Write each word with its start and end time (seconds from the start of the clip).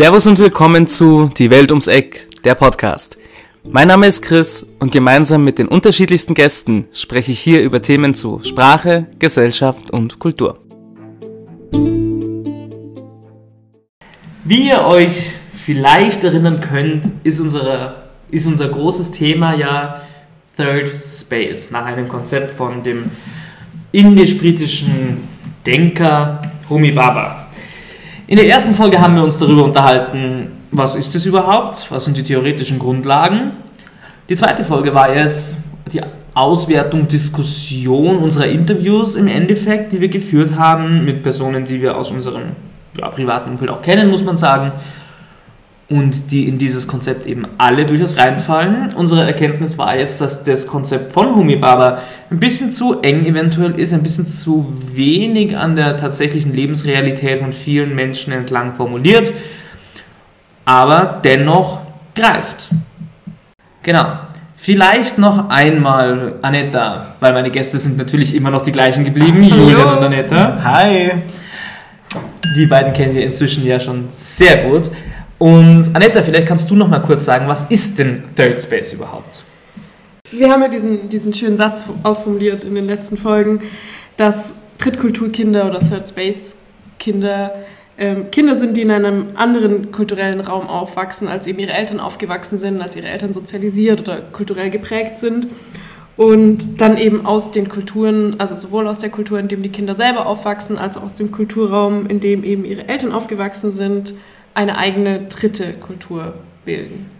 Servus 0.00 0.26
und 0.26 0.38
willkommen 0.38 0.86
zu 0.86 1.30
Die 1.36 1.50
Welt 1.50 1.70
ums 1.70 1.86
Eck, 1.86 2.26
der 2.42 2.54
Podcast. 2.54 3.18
Mein 3.64 3.88
Name 3.88 4.06
ist 4.06 4.22
Chris 4.22 4.66
und 4.78 4.92
gemeinsam 4.92 5.44
mit 5.44 5.58
den 5.58 5.68
unterschiedlichsten 5.68 6.32
Gästen 6.32 6.88
spreche 6.94 7.32
ich 7.32 7.38
hier 7.38 7.60
über 7.60 7.82
Themen 7.82 8.14
zu 8.14 8.40
Sprache, 8.42 9.08
Gesellschaft 9.18 9.90
und 9.90 10.18
Kultur. 10.18 10.58
Wie 14.44 14.68
ihr 14.68 14.86
euch 14.86 15.32
vielleicht 15.52 16.24
erinnern 16.24 16.62
könnt, 16.62 17.04
ist, 17.22 17.38
unsere, 17.38 18.04
ist 18.30 18.46
unser 18.46 18.68
großes 18.68 19.10
Thema 19.10 19.54
ja 19.54 20.00
Third 20.56 20.92
Space, 21.02 21.72
nach 21.72 21.84
einem 21.84 22.08
Konzept 22.08 22.56
von 22.56 22.82
dem 22.82 23.10
indisch-britischen 23.92 25.28
Denker 25.66 26.40
Homi 26.70 26.90
Baba. 26.90 27.39
In 28.30 28.36
der 28.36 28.46
ersten 28.46 28.76
Folge 28.76 29.00
haben 29.00 29.16
wir 29.16 29.24
uns 29.24 29.40
darüber 29.40 29.64
unterhalten, 29.64 30.52
was 30.70 30.94
ist 30.94 31.12
es 31.16 31.26
überhaupt, 31.26 31.90
was 31.90 32.04
sind 32.04 32.16
die 32.16 32.22
theoretischen 32.22 32.78
Grundlagen. 32.78 33.54
Die 34.28 34.36
zweite 34.36 34.62
Folge 34.62 34.94
war 34.94 35.12
jetzt 35.12 35.64
die 35.92 36.00
Auswertung, 36.32 37.08
Diskussion 37.08 38.18
unserer 38.18 38.46
Interviews 38.46 39.16
im 39.16 39.26
Endeffekt, 39.26 39.90
die 39.90 40.00
wir 40.00 40.06
geführt 40.06 40.56
haben 40.56 41.04
mit 41.04 41.24
Personen, 41.24 41.64
die 41.64 41.82
wir 41.82 41.96
aus 41.96 42.12
unserem 42.12 42.52
ja, 42.96 43.08
privaten 43.08 43.50
Umfeld 43.50 43.68
auch 43.68 43.82
kennen, 43.82 44.08
muss 44.08 44.22
man 44.22 44.36
sagen 44.36 44.70
und 45.90 46.30
die 46.30 46.46
in 46.46 46.56
dieses 46.56 46.86
Konzept 46.86 47.26
eben 47.26 47.46
alle 47.58 47.84
durchaus 47.84 48.16
reinfallen. 48.16 48.94
Unsere 48.94 49.26
Erkenntnis 49.26 49.76
war 49.76 49.96
jetzt, 49.96 50.20
dass 50.20 50.44
das 50.44 50.68
Konzept 50.68 51.10
von 51.10 51.34
Humibaba 51.34 51.98
ein 52.30 52.38
bisschen 52.38 52.72
zu 52.72 53.00
eng 53.00 53.26
eventuell 53.26 53.78
ist, 53.78 53.92
ein 53.92 54.04
bisschen 54.04 54.30
zu 54.30 54.72
wenig 54.94 55.56
an 55.56 55.74
der 55.74 55.96
tatsächlichen 55.96 56.54
Lebensrealität 56.54 57.40
von 57.40 57.52
vielen 57.52 57.96
Menschen 57.96 58.32
entlang 58.32 58.72
formuliert, 58.72 59.32
aber 60.64 61.20
dennoch 61.24 61.80
greift. 62.14 62.68
Genau. 63.82 64.12
Vielleicht 64.56 65.18
noch 65.18 65.48
einmal 65.48 66.34
Anetta, 66.42 67.16
weil 67.18 67.32
meine 67.32 67.50
Gäste 67.50 67.80
sind 67.80 67.96
natürlich 67.96 68.36
immer 68.36 68.50
noch 68.50 68.62
die 68.62 68.72
gleichen 68.72 69.04
geblieben, 69.04 69.42
Julian 69.42 69.98
und 69.98 70.04
Anetta. 70.04 70.60
Hi! 70.62 71.12
Die 72.56 72.66
beiden 72.66 72.92
kennen 72.92 73.14
wir 73.14 73.24
inzwischen 73.24 73.66
ja 73.66 73.80
schon 73.80 74.08
sehr 74.14 74.68
gut. 74.68 74.90
Und 75.40 75.96
Anetta, 75.96 76.22
vielleicht 76.22 76.46
kannst 76.46 76.70
du 76.70 76.74
noch 76.74 76.86
mal 76.86 76.98
kurz 76.98 77.24
sagen, 77.24 77.48
was 77.48 77.70
ist 77.70 77.98
denn 77.98 78.24
Third 78.36 78.60
Space 78.60 78.92
überhaupt? 78.92 79.44
Wir 80.30 80.50
haben 80.50 80.60
ja 80.60 80.68
diesen, 80.68 81.08
diesen 81.08 81.32
schönen 81.32 81.56
Satz 81.56 81.86
ausformuliert 82.02 82.62
in 82.64 82.74
den 82.74 82.84
letzten 82.84 83.16
Folgen, 83.16 83.62
dass 84.18 84.52
Drittkulturkinder 84.76 85.66
oder 85.66 85.80
Third 85.80 86.06
Space 86.06 86.58
Kinder 86.98 87.54
ähm, 87.96 88.30
Kinder 88.30 88.54
sind, 88.54 88.76
die 88.76 88.82
in 88.82 88.90
einem 88.90 89.28
anderen 89.34 89.92
kulturellen 89.92 90.42
Raum 90.42 90.66
aufwachsen, 90.66 91.26
als 91.26 91.46
eben 91.46 91.58
ihre 91.58 91.72
Eltern 91.72 92.00
aufgewachsen 92.00 92.58
sind, 92.58 92.82
als 92.82 92.94
ihre 92.94 93.08
Eltern 93.08 93.32
sozialisiert 93.32 94.02
oder 94.02 94.20
kulturell 94.20 94.68
geprägt 94.68 95.18
sind. 95.18 95.48
Und 96.18 96.82
dann 96.82 96.98
eben 96.98 97.24
aus 97.24 97.50
den 97.50 97.70
Kulturen, 97.70 98.38
also 98.38 98.56
sowohl 98.56 98.86
aus 98.88 98.98
der 98.98 99.08
Kultur, 99.08 99.38
in 99.38 99.48
dem 99.48 99.62
die 99.62 99.70
Kinder 99.70 99.94
selber 99.94 100.26
aufwachsen, 100.26 100.76
als 100.76 100.98
auch 100.98 101.02
aus 101.02 101.14
dem 101.14 101.30
Kulturraum, 101.30 102.06
in 102.08 102.20
dem 102.20 102.44
eben 102.44 102.66
ihre 102.66 102.88
Eltern 102.88 103.12
aufgewachsen 103.12 103.72
sind, 103.72 104.12
eine 104.54 104.76
eigene 104.78 105.26
dritte 105.28 105.72
Kultur 105.74 106.34
bilden. 106.64 107.10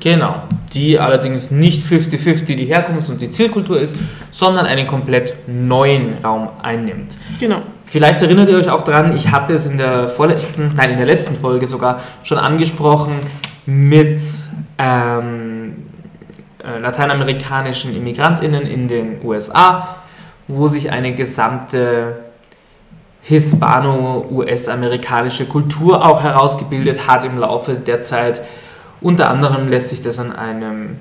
Genau, 0.00 0.42
die 0.72 0.98
allerdings 0.98 1.50
nicht 1.50 1.84
50-50 1.84 2.44
die 2.54 2.72
Herkunfts- 2.72 3.10
und 3.10 3.20
die 3.20 3.30
Zielkultur 3.30 3.80
ist, 3.80 3.98
sondern 4.30 4.66
einen 4.66 4.86
komplett 4.86 5.34
neuen 5.48 6.18
Raum 6.22 6.50
einnimmt. 6.62 7.16
Genau. 7.40 7.62
Vielleicht 7.84 8.22
erinnert 8.22 8.48
ihr 8.48 8.58
euch 8.58 8.68
auch 8.68 8.84
daran, 8.84 9.16
ich 9.16 9.32
hatte 9.32 9.54
es 9.54 9.66
in 9.66 9.78
der 9.78 10.08
vorletzten, 10.08 10.72
nein, 10.76 10.90
in 10.90 10.98
der 10.98 11.06
letzten 11.06 11.36
Folge 11.36 11.66
sogar 11.66 12.00
schon 12.22 12.38
angesprochen 12.38 13.14
mit 13.66 14.20
ähm, 14.78 15.88
äh, 16.62 16.78
lateinamerikanischen 16.78 17.96
ImmigrantInnen 17.96 18.62
in 18.62 18.88
den 18.88 19.24
USA, 19.24 19.96
wo 20.46 20.68
sich 20.68 20.92
eine 20.92 21.14
gesamte 21.14 22.27
hispano-US-amerikanische 23.22 25.46
Kultur 25.46 26.06
auch 26.06 26.22
herausgebildet 26.22 27.06
hat 27.06 27.24
im 27.24 27.38
Laufe 27.38 27.74
der 27.74 28.02
Zeit. 28.02 28.42
Unter 29.00 29.30
anderem 29.30 29.68
lässt 29.68 29.90
sich 29.90 30.02
das 30.02 30.18
an 30.18 30.34
einem 30.34 30.96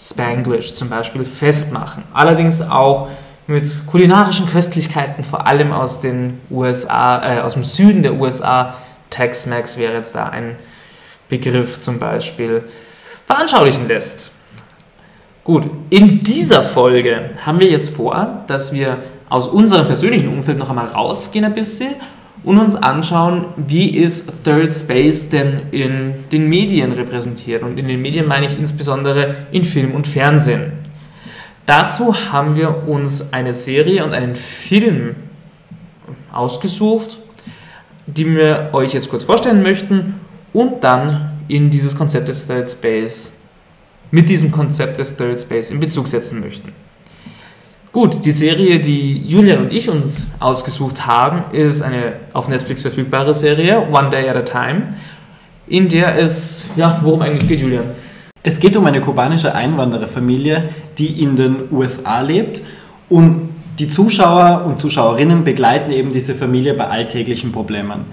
Spanglish 0.00 0.72
zum 0.74 0.88
Beispiel 0.88 1.24
festmachen. 1.24 2.04
Allerdings 2.12 2.62
auch 2.62 3.08
mit 3.46 3.86
kulinarischen 3.86 4.48
Köstlichkeiten, 4.48 5.24
vor 5.24 5.46
allem 5.46 5.72
aus 5.72 6.00
den 6.00 6.40
USA, 6.50 7.36
äh, 7.36 7.40
aus 7.40 7.54
dem 7.54 7.64
Süden 7.64 8.02
der 8.02 8.14
USA. 8.14 8.74
Tex-Mex 9.10 9.76
wäre 9.76 9.94
jetzt 9.94 10.14
da 10.14 10.28
ein 10.28 10.56
Begriff 11.28 11.80
zum 11.80 11.98
Beispiel, 11.98 12.64
veranschaulichen 13.26 13.88
lässt. 13.88 14.32
Gut, 15.44 15.68
in 15.90 16.22
dieser 16.22 16.62
Folge 16.62 17.30
haben 17.44 17.58
wir 17.58 17.68
jetzt 17.68 17.96
vor, 17.96 18.44
dass 18.46 18.72
wir 18.72 18.98
aus 19.32 19.48
unserem 19.48 19.86
persönlichen 19.86 20.28
Umfeld 20.28 20.58
noch 20.58 20.68
einmal 20.68 20.88
rausgehen 20.88 21.46
ein 21.46 21.54
bisschen 21.54 21.94
und 22.44 22.58
uns 22.58 22.76
anschauen, 22.76 23.46
wie 23.56 23.96
ist 23.96 24.44
Third 24.44 24.70
Space 24.70 25.30
denn 25.30 25.62
in 25.70 26.28
den 26.30 26.50
Medien 26.50 26.92
repräsentiert. 26.92 27.62
Und 27.62 27.78
in 27.78 27.88
den 27.88 28.02
Medien 28.02 28.28
meine 28.28 28.44
ich 28.44 28.58
insbesondere 28.58 29.46
in 29.50 29.64
Film 29.64 29.92
und 29.92 30.06
Fernsehen. 30.06 30.72
Dazu 31.64 32.14
haben 32.14 32.56
wir 32.56 32.86
uns 32.86 33.32
eine 33.32 33.54
Serie 33.54 34.04
und 34.04 34.12
einen 34.12 34.36
Film 34.36 35.16
ausgesucht, 36.30 37.16
die 38.06 38.26
wir 38.26 38.68
euch 38.74 38.92
jetzt 38.92 39.08
kurz 39.08 39.22
vorstellen 39.22 39.62
möchten 39.62 40.20
und 40.52 40.84
dann 40.84 41.38
in 41.48 41.70
dieses 41.70 41.96
Konzept 41.96 42.28
des 42.28 42.46
Third 42.46 42.68
Space, 42.68 43.44
mit 44.10 44.28
diesem 44.28 44.52
Konzept 44.52 44.98
des 44.98 45.16
Third 45.16 45.40
Space 45.40 45.70
in 45.70 45.80
Bezug 45.80 46.06
setzen 46.06 46.40
möchten. 46.40 46.81
Gut, 47.92 48.24
die 48.24 48.32
Serie, 48.32 48.80
die 48.80 49.18
Julian 49.18 49.64
und 49.64 49.72
ich 49.74 49.90
uns 49.90 50.28
ausgesucht 50.40 51.06
haben, 51.06 51.54
ist 51.54 51.82
eine 51.82 52.14
auf 52.32 52.48
Netflix 52.48 52.80
verfügbare 52.80 53.34
Serie, 53.34 53.86
One 53.92 54.08
Day 54.08 54.30
at 54.30 54.36
a 54.36 54.40
Time, 54.40 54.94
in 55.66 55.90
der 55.90 56.18
es, 56.18 56.64
ja, 56.74 57.00
worum 57.02 57.20
eigentlich 57.20 57.46
geht, 57.46 57.60
Julian? 57.60 57.84
Es 58.42 58.58
geht 58.58 58.78
um 58.78 58.86
eine 58.86 59.02
kubanische 59.02 59.54
Einwandererfamilie, 59.54 60.70
die 60.96 61.22
in 61.22 61.36
den 61.36 61.70
USA 61.70 62.22
lebt 62.22 62.62
und 63.10 63.50
die 63.78 63.90
Zuschauer 63.90 64.64
und 64.66 64.80
Zuschauerinnen 64.80 65.44
begleiten 65.44 65.92
eben 65.92 66.14
diese 66.14 66.34
Familie 66.34 66.72
bei 66.72 66.86
alltäglichen 66.86 67.52
Problemen. 67.52 68.06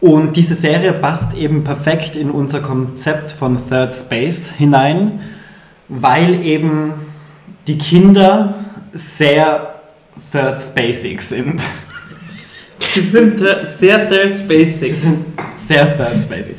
Und 0.00 0.34
diese 0.34 0.56
Serie 0.56 0.94
passt 0.94 1.38
eben 1.38 1.62
perfekt 1.62 2.16
in 2.16 2.28
unser 2.28 2.58
Konzept 2.58 3.30
von 3.30 3.56
Third 3.68 3.94
Space 3.94 4.50
hinein, 4.50 5.20
weil 5.88 6.44
eben 6.44 6.94
die 7.68 7.78
Kinder 7.78 8.54
sehr 8.92 9.74
Third 10.30 10.60
Spacig 10.60 11.20
sind. 11.22 11.62
Sie 12.94 13.00
sind 13.00 13.40
sehr 13.62 14.08
Third 14.08 14.30
Spacig. 14.30 14.74
Sie 14.74 14.88
sind 14.88 15.24
sehr 15.54 15.96
Third 15.96 16.20
Spacig. 16.20 16.56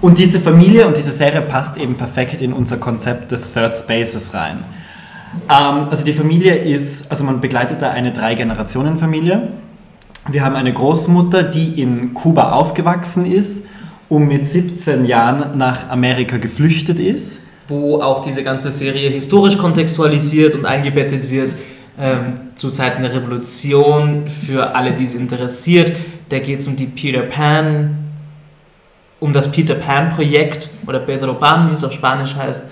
Und 0.00 0.18
diese 0.18 0.40
Familie 0.40 0.86
und 0.86 0.96
diese 0.96 1.12
Serie 1.12 1.42
passt 1.42 1.76
eben 1.76 1.96
perfekt 1.96 2.42
in 2.42 2.52
unser 2.52 2.76
Konzept 2.76 3.30
des 3.30 3.52
Third 3.52 3.74
Spaces 3.76 4.34
rein. 4.34 4.64
Ähm, 5.48 5.86
also 5.88 6.04
die 6.04 6.12
Familie 6.12 6.56
ist, 6.56 7.10
also 7.10 7.24
man 7.24 7.40
begleitet 7.40 7.80
da 7.80 7.90
eine 7.90 8.12
Drei-Generationen-Familie. 8.12 9.52
Wir 10.28 10.44
haben 10.44 10.56
eine 10.56 10.72
Großmutter, 10.72 11.42
die 11.44 11.80
in 11.80 12.14
Kuba 12.14 12.52
aufgewachsen 12.52 13.24
ist 13.24 13.64
und 14.08 14.28
mit 14.28 14.44
17 14.44 15.04
Jahren 15.04 15.56
nach 15.56 15.88
Amerika 15.88 16.36
geflüchtet 16.36 16.98
ist 16.98 17.40
wo 17.72 18.00
auch 18.00 18.20
diese 18.20 18.44
ganze 18.44 18.70
Serie 18.70 19.08
historisch 19.08 19.56
kontextualisiert 19.56 20.54
und 20.54 20.66
eingebettet 20.66 21.30
wird. 21.30 21.54
Ähm, 21.98 22.52
zu 22.54 22.70
Zeiten 22.70 23.02
der 23.02 23.12
Revolution, 23.12 24.28
für 24.28 24.74
alle, 24.74 24.92
die 24.92 25.04
es 25.04 25.14
interessiert. 25.14 25.92
Da 26.28 26.38
geht 26.38 26.60
es 26.60 26.68
um 26.68 26.76
die 26.76 26.86
Peter 26.86 27.22
Pan, 27.22 28.12
um 29.20 29.32
das 29.32 29.50
Peter 29.50 29.74
Pan 29.74 30.10
Projekt 30.10 30.70
oder 30.86 31.00
Pedro 31.00 31.34
Pan, 31.34 31.68
wie 31.68 31.74
es 31.74 31.84
auf 31.84 31.92
Spanisch 31.92 32.34
heißt, 32.34 32.70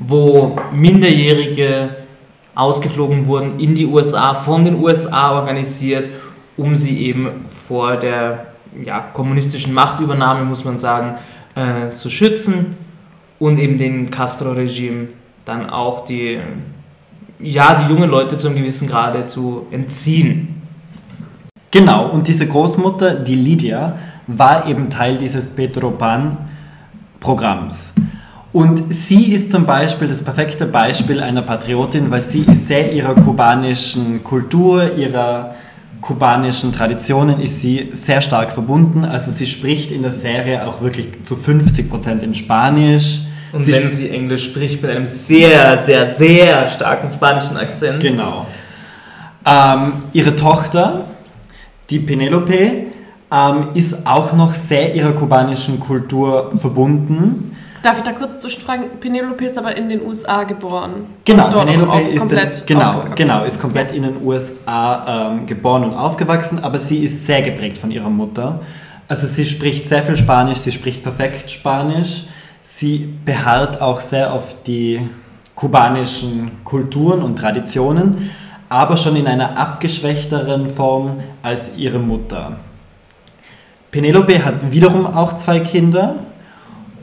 wo 0.00 0.58
Minderjährige 0.72 1.90
ausgeflogen 2.54 3.26
wurden 3.26 3.58
in 3.58 3.74
die 3.74 3.86
USA, 3.86 4.34
von 4.34 4.64
den 4.64 4.76
USA 4.82 5.32
organisiert, 5.32 6.08
um 6.56 6.74
sie 6.76 7.06
eben 7.06 7.44
vor 7.46 7.96
der 7.96 8.46
ja, 8.84 9.00
kommunistischen 9.00 9.74
Machtübernahme, 9.74 10.44
muss 10.44 10.64
man 10.64 10.78
sagen, 10.78 11.16
äh, 11.54 11.90
zu 11.90 12.10
schützen 12.10 12.76
und 13.38 13.58
eben 13.58 13.78
dem 13.78 14.10
Castro-Regime 14.10 15.08
dann 15.44 15.68
auch 15.68 16.04
die, 16.04 16.38
ja, 17.40 17.82
die 17.82 17.92
jungen 17.92 18.10
Leute 18.10 18.38
zu 18.38 18.48
einem 18.48 18.56
gewissen 18.56 18.88
Grade 18.88 19.24
zu 19.24 19.66
entziehen. 19.70 20.62
Genau, 21.70 22.08
und 22.08 22.28
diese 22.28 22.46
Großmutter, 22.46 23.16
die 23.16 23.34
Lydia, 23.34 23.98
war 24.26 24.68
eben 24.68 24.90
Teil 24.90 25.18
dieses 25.18 25.50
Pedro 25.50 25.90
Pan-Programms. 25.90 27.92
Und 28.52 28.92
sie 28.92 29.32
ist 29.32 29.50
zum 29.50 29.66
Beispiel 29.66 30.06
das 30.06 30.22
perfekte 30.22 30.66
Beispiel 30.66 31.20
einer 31.20 31.42
Patriotin, 31.42 32.10
weil 32.12 32.20
sie 32.20 32.42
ist 32.42 32.68
sehr 32.68 32.92
ihrer 32.92 33.14
kubanischen 33.14 34.22
Kultur, 34.22 34.96
ihrer 34.96 35.56
kubanischen 36.04 36.70
Traditionen 36.70 37.40
ist 37.40 37.62
sie 37.62 37.88
sehr 37.92 38.20
stark 38.20 38.52
verbunden. 38.52 39.06
Also 39.06 39.30
sie 39.30 39.46
spricht 39.46 39.90
in 39.90 40.02
der 40.02 40.10
Serie 40.10 40.66
auch 40.66 40.82
wirklich 40.82 41.08
zu 41.24 41.34
50% 41.34 42.20
in 42.20 42.34
Spanisch. 42.34 43.22
Und 43.52 43.62
sie 43.62 43.72
wenn 43.72 43.90
sie 43.90 44.10
Englisch 44.10 44.44
spricht, 44.44 44.82
mit 44.82 44.90
einem 44.90 45.06
sehr, 45.06 45.78
sehr, 45.78 46.04
sehr 46.06 46.68
starken 46.68 47.10
spanischen 47.14 47.56
Akzent. 47.56 48.00
Genau. 48.02 48.46
Ähm, 49.46 49.92
ihre 50.12 50.36
Tochter, 50.36 51.06
die 51.88 52.00
Penelope, 52.00 52.84
ähm, 53.32 53.68
ist 53.72 54.06
auch 54.06 54.34
noch 54.34 54.52
sehr 54.52 54.94
ihrer 54.94 55.12
kubanischen 55.12 55.80
Kultur 55.80 56.50
verbunden. 56.60 57.56
Darf 57.84 57.98
ich 57.98 58.02
da 58.04 58.12
kurz 58.12 58.40
zwischenfragen? 58.40 58.98
Penelope 58.98 59.44
ist 59.44 59.58
aber 59.58 59.76
in 59.76 59.90
den 59.90 60.00
USA 60.06 60.44
geboren. 60.44 61.04
Genau, 61.26 61.50
Penelope 61.50 62.00
ist, 62.00 62.20
komplett 62.20 62.60
in, 62.60 62.66
genau, 62.66 62.88
aufgewachsen. 62.88 63.14
genau, 63.14 63.44
ist 63.44 63.60
komplett 63.60 63.92
in 63.92 64.02
den 64.04 64.22
USA 64.24 65.32
ähm, 65.32 65.44
geboren 65.44 65.84
und 65.84 65.92
aufgewachsen, 65.92 66.64
aber 66.64 66.78
sie 66.78 67.04
ist 67.04 67.26
sehr 67.26 67.42
geprägt 67.42 67.76
von 67.76 67.90
ihrer 67.90 68.08
Mutter. 68.08 68.60
Also 69.06 69.26
sie 69.26 69.44
spricht 69.44 69.86
sehr 69.86 70.02
viel 70.02 70.16
Spanisch, 70.16 70.60
sie 70.60 70.72
spricht 70.72 71.02
perfekt 71.02 71.50
Spanisch, 71.50 72.24
sie 72.62 73.18
beharrt 73.22 73.82
auch 73.82 74.00
sehr 74.00 74.32
auf 74.32 74.62
die 74.66 75.06
kubanischen 75.54 76.64
Kulturen 76.64 77.22
und 77.22 77.38
Traditionen, 77.38 78.30
aber 78.70 78.96
schon 78.96 79.14
in 79.14 79.26
einer 79.26 79.58
abgeschwächteren 79.58 80.70
Form 80.70 81.18
als 81.42 81.72
ihre 81.76 81.98
Mutter. 81.98 82.60
Penelope 83.90 84.42
hat 84.42 84.72
wiederum 84.72 85.04
auch 85.06 85.34
zwei 85.36 85.60
Kinder 85.60 86.14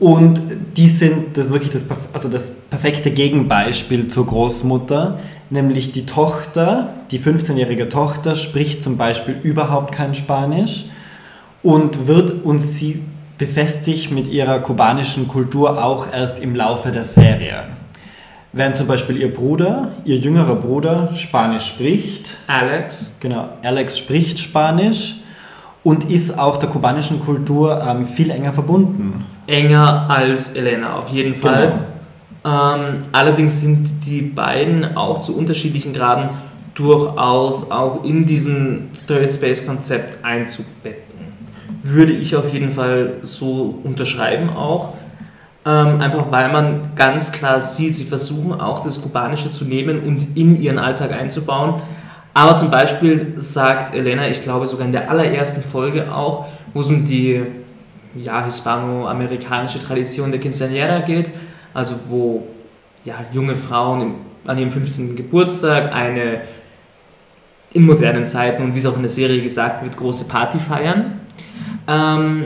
und 0.02 0.40
die 0.76 0.88
sind 0.88 1.36
das 1.36 1.46
ist 1.46 1.52
wirklich 1.52 1.70
das, 1.70 1.84
also 2.12 2.28
das 2.28 2.50
perfekte 2.70 3.12
Gegenbeispiel 3.12 4.08
zur 4.08 4.26
Großmutter, 4.26 5.20
nämlich 5.48 5.92
die 5.92 6.06
Tochter, 6.06 6.92
die 7.12 7.20
15-jährige 7.20 7.88
Tochter 7.88 8.34
spricht 8.34 8.82
zum 8.82 8.96
Beispiel 8.96 9.36
überhaupt 9.44 9.94
kein 9.94 10.16
Spanisch 10.16 10.86
und 11.62 12.08
wird 12.08 12.44
und 12.44 12.58
sie 12.58 13.00
befasst 13.38 13.84
sich 13.84 14.10
mit 14.10 14.26
ihrer 14.26 14.58
kubanischen 14.58 15.28
Kultur 15.28 15.84
auch 15.84 16.12
erst 16.12 16.40
im 16.40 16.56
Laufe 16.56 16.90
der 16.90 17.04
Serie. 17.04 17.62
Während 18.52 18.76
zum 18.76 18.88
Beispiel 18.88 19.16
ihr 19.18 19.32
Bruder, 19.32 19.92
ihr 20.04 20.16
jüngerer 20.16 20.56
Bruder, 20.56 21.14
Spanisch 21.14 21.66
spricht, 21.68 22.38
Alex. 22.48 23.18
Genau, 23.20 23.50
Alex 23.62 23.98
spricht 23.98 24.40
Spanisch 24.40 25.21
und 25.84 26.10
ist 26.10 26.38
auch 26.38 26.58
der 26.58 26.68
kubanischen 26.68 27.20
Kultur 27.20 27.82
ähm, 27.86 28.06
viel 28.06 28.30
enger 28.30 28.52
verbunden. 28.52 29.24
Enger 29.46 30.08
als 30.08 30.52
Elena, 30.52 30.96
auf 30.96 31.08
jeden 31.08 31.34
Fall. 31.34 31.86
Ähm, 32.44 33.04
allerdings 33.12 33.60
sind 33.60 34.04
die 34.06 34.22
beiden 34.22 34.96
auch 34.96 35.18
zu 35.18 35.36
unterschiedlichen 35.36 35.92
Graden 35.92 36.30
durchaus 36.74 37.70
auch 37.70 38.04
in 38.04 38.26
diesem 38.26 38.90
Third 39.06 39.30
Space 39.30 39.66
Konzept 39.66 40.24
einzubetten. 40.24 41.02
Würde 41.82 42.12
ich 42.12 42.36
auf 42.36 42.52
jeden 42.52 42.70
Fall 42.70 43.18
so 43.22 43.78
unterschreiben 43.84 44.50
auch. 44.50 44.94
Ähm, 45.64 46.00
einfach 46.00 46.30
weil 46.30 46.50
man 46.50 46.90
ganz 46.96 47.30
klar 47.30 47.60
sieht, 47.60 47.94
sie 47.94 48.04
versuchen 48.04 48.60
auch 48.60 48.82
das 48.82 49.00
Kubanische 49.00 49.50
zu 49.50 49.64
nehmen 49.64 50.02
und 50.02 50.36
in 50.36 50.60
ihren 50.60 50.78
Alltag 50.78 51.12
einzubauen. 51.12 51.82
Aber 52.34 52.54
zum 52.54 52.70
Beispiel 52.70 53.34
sagt 53.38 53.94
Elena, 53.94 54.28
ich 54.28 54.42
glaube 54.42 54.66
sogar 54.66 54.86
in 54.86 54.92
der 54.92 55.10
allerersten 55.10 55.62
Folge 55.62 56.12
auch, 56.14 56.46
wo 56.72 56.80
es 56.80 56.88
um 56.88 57.04
die 57.04 57.42
ja, 58.14 58.44
hispanoamerikanische 58.44 59.80
Tradition 59.80 60.30
der 60.30 60.40
Quinceañera 60.40 61.00
geht, 61.04 61.30
also 61.74 61.94
wo 62.08 62.46
ja, 63.04 63.24
junge 63.32 63.56
Frauen 63.56 64.00
im, 64.00 64.14
an 64.46 64.58
ihrem 64.58 64.70
15. 64.70 65.16
Geburtstag 65.16 65.92
eine 65.92 66.42
in 67.74 67.86
modernen 67.86 68.26
Zeiten 68.26 68.62
und 68.62 68.74
wie 68.74 68.78
es 68.78 68.86
auch 68.86 68.96
in 68.96 69.02
der 69.02 69.10
Serie 69.10 69.42
gesagt 69.42 69.82
wird, 69.82 69.96
große 69.96 70.28
Party 70.28 70.58
feiern. 70.58 71.20
Ähm, 71.88 72.44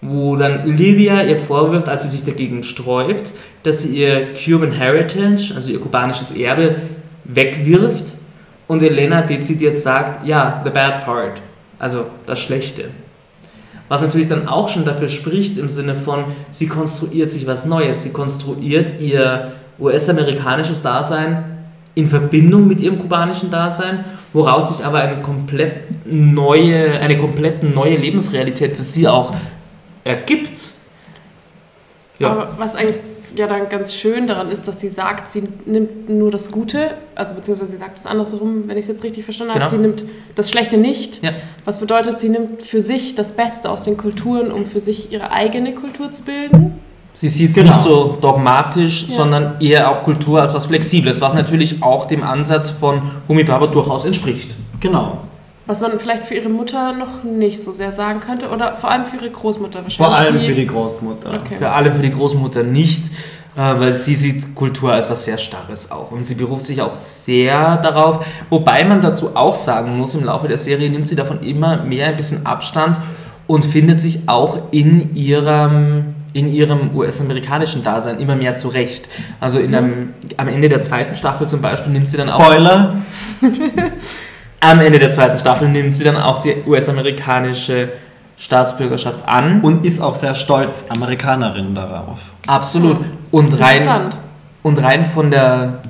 wo 0.00 0.36
dann 0.36 0.66
Lydia 0.66 1.22
ihr 1.22 1.36
vorwirft, 1.36 1.88
als 1.88 2.04
sie 2.04 2.08
sich 2.10 2.24
dagegen 2.24 2.62
sträubt, 2.62 3.32
dass 3.64 3.82
sie 3.82 3.96
ihr 3.98 4.28
Cuban 4.34 4.70
Heritage, 4.70 5.52
also 5.56 5.70
ihr 5.70 5.80
kubanisches 5.80 6.36
Erbe, 6.36 6.76
wegwirft 7.24 8.14
und 8.68 8.82
Elena 8.82 9.22
dezidiert 9.22 9.78
sagt, 9.78 10.26
ja, 10.26 10.62
the 10.64 10.70
bad 10.70 11.04
part, 11.04 11.40
also 11.78 12.06
das 12.26 12.38
Schlechte. 12.38 12.90
Was 13.88 14.02
natürlich 14.02 14.28
dann 14.28 14.46
auch 14.46 14.68
schon 14.68 14.84
dafür 14.84 15.08
spricht 15.08 15.56
im 15.58 15.70
Sinne 15.70 15.94
von, 15.94 16.26
sie 16.50 16.68
konstruiert 16.68 17.30
sich 17.30 17.46
was 17.46 17.64
Neues, 17.64 18.02
sie 18.02 18.12
konstruiert 18.12 19.00
ihr 19.00 19.52
US-amerikanisches 19.80 20.82
Dasein 20.82 21.44
in 21.94 22.06
Verbindung 22.06 22.68
mit 22.68 22.80
ihrem 22.80 22.98
kubanischen 22.98 23.50
Dasein, 23.50 24.04
woraus 24.32 24.76
sich 24.76 24.84
aber 24.84 24.98
eine 25.00 25.22
komplett 25.22 26.06
neue, 26.06 27.00
eine 27.00 27.18
komplett 27.18 27.62
neue 27.62 27.96
Lebensrealität 27.96 28.74
für 28.74 28.82
sie 28.82 29.08
auch 29.08 29.34
ergibt. 30.04 30.60
Ja. 32.18 32.30
Aber 32.30 32.50
was 32.58 32.76
eigentlich 32.76 32.96
ja 33.36 33.46
dann 33.46 33.68
ganz 33.68 33.94
schön 33.94 34.26
daran 34.26 34.50
ist, 34.50 34.68
dass 34.68 34.80
sie 34.80 34.88
sagt, 34.88 35.30
sie 35.30 35.44
nimmt 35.66 36.08
nur 36.08 36.30
das 36.30 36.50
Gute, 36.50 36.92
also 37.14 37.34
beziehungsweise 37.34 37.72
sie 37.72 37.78
sagt 37.78 37.98
es 37.98 38.06
andersrum, 38.06 38.64
wenn 38.66 38.76
ich 38.76 38.82
es 38.84 38.88
jetzt 38.88 39.04
richtig 39.04 39.24
verstanden 39.24 39.54
habe, 39.54 39.60
Genau. 39.60 39.70
sie 39.70 39.78
nimmt 39.78 40.04
das 40.34 40.50
Schlechte 40.50 40.76
nicht. 40.78 41.22
Ja. 41.22 41.30
Was 41.64 41.80
bedeutet, 41.80 42.20
sie 42.20 42.28
nimmt 42.28 42.62
für 42.62 42.80
sich 42.80 43.14
das 43.14 43.32
Beste 43.36 43.70
aus 43.70 43.82
den 43.84 43.96
Kulturen, 43.96 44.52
um 44.52 44.66
für 44.66 44.80
sich 44.80 45.12
ihre 45.12 45.30
eigene 45.30 45.74
Kultur 45.74 46.10
zu 46.10 46.22
bilden. 46.24 46.80
Sie 47.14 47.28
sieht 47.28 47.50
es 47.50 47.56
Genau. 47.56 47.68
nicht 47.68 47.80
so 47.80 48.16
dogmatisch, 48.20 49.06
Ja. 49.08 49.14
sondern 49.16 49.56
eher 49.60 49.90
auch 49.90 50.02
Kultur 50.04 50.40
als 50.40 50.54
was 50.54 50.66
Flexibles, 50.66 51.20
was 51.20 51.34
natürlich 51.34 51.82
auch 51.82 52.06
dem 52.06 52.22
Ansatz 52.22 52.70
von 52.70 53.02
Humi 53.28 53.44
Baba 53.44 53.66
durchaus 53.66 54.04
entspricht. 54.04 54.50
Genau. 54.80 55.18
Was 55.68 55.82
man 55.82 56.00
vielleicht 56.00 56.24
für 56.24 56.34
ihre 56.34 56.48
Mutter 56.48 56.94
noch 56.94 57.24
nicht 57.24 57.62
so 57.62 57.72
sehr 57.72 57.92
sagen 57.92 58.20
könnte 58.20 58.48
oder 58.48 58.76
vor 58.76 58.90
allem 58.90 59.04
für 59.04 59.16
ihre 59.16 59.28
Großmutter 59.28 59.82
wahrscheinlich. 59.82 59.96
Vor 59.98 60.16
allem 60.16 60.40
für 60.40 60.54
die 60.54 60.66
Großmutter. 60.66 61.28
Okay. 61.28 61.56
Für 61.58 61.68
alle, 61.72 61.92
für 61.94 62.00
die 62.00 62.10
Großmutter 62.10 62.62
nicht, 62.62 63.04
äh, 63.54 63.78
weil 63.78 63.92
sie 63.92 64.14
sieht 64.14 64.54
Kultur 64.54 64.94
als 64.94 65.10
was 65.10 65.26
sehr 65.26 65.36
Starres 65.36 65.92
auch. 65.92 66.10
Und 66.10 66.24
sie 66.24 66.36
beruft 66.36 66.64
sich 66.64 66.80
auch 66.80 66.90
sehr 66.90 67.76
darauf, 67.76 68.24
wobei 68.48 68.82
man 68.84 69.02
dazu 69.02 69.36
auch 69.36 69.54
sagen 69.54 69.98
muss, 69.98 70.14
im 70.14 70.24
Laufe 70.24 70.48
der 70.48 70.56
Serie 70.56 70.88
nimmt 70.88 71.06
sie 71.06 71.16
davon 71.16 71.42
immer 71.42 71.82
mehr 71.84 72.06
ein 72.06 72.16
bisschen 72.16 72.46
Abstand 72.46 72.98
und 73.46 73.62
findet 73.62 74.00
sich 74.00 74.20
auch 74.24 74.56
in 74.70 75.14
ihrem, 75.14 76.14
in 76.32 76.50
ihrem 76.50 76.96
US-amerikanischen 76.96 77.84
Dasein 77.84 78.20
immer 78.20 78.36
mehr 78.36 78.56
zurecht. 78.56 79.06
Also 79.38 79.58
in 79.58 79.74
einem, 79.74 80.14
am 80.38 80.48
Ende 80.48 80.70
der 80.70 80.80
zweiten 80.80 81.14
Staffel 81.14 81.46
zum 81.46 81.60
Beispiel 81.60 81.92
nimmt 81.92 82.10
sie 82.10 82.16
dann 82.16 82.30
auch 82.30 82.40
Spoiler. 82.40 82.94
am 84.60 84.80
Ende 84.80 84.98
der 84.98 85.10
zweiten 85.10 85.38
Staffel 85.38 85.68
nimmt 85.68 85.96
sie 85.96 86.04
dann 86.04 86.16
auch 86.16 86.40
die 86.42 86.56
US-amerikanische 86.66 87.90
Staatsbürgerschaft 88.36 89.20
an. 89.26 89.60
Und 89.60 89.84
ist 89.84 90.00
auch 90.00 90.14
sehr 90.14 90.34
stolz 90.34 90.86
Amerikanerin 90.88 91.74
darauf. 91.74 92.18
Absolut. 92.46 92.98
Und 93.30 93.58
rein, 93.60 93.78
Interessant. 93.82 94.16
und 94.62 94.82
rein 94.82 95.04
von 95.04 95.30
der 95.30 95.80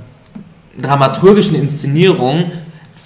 dramaturgischen 0.80 1.56
Inszenierung 1.56 2.52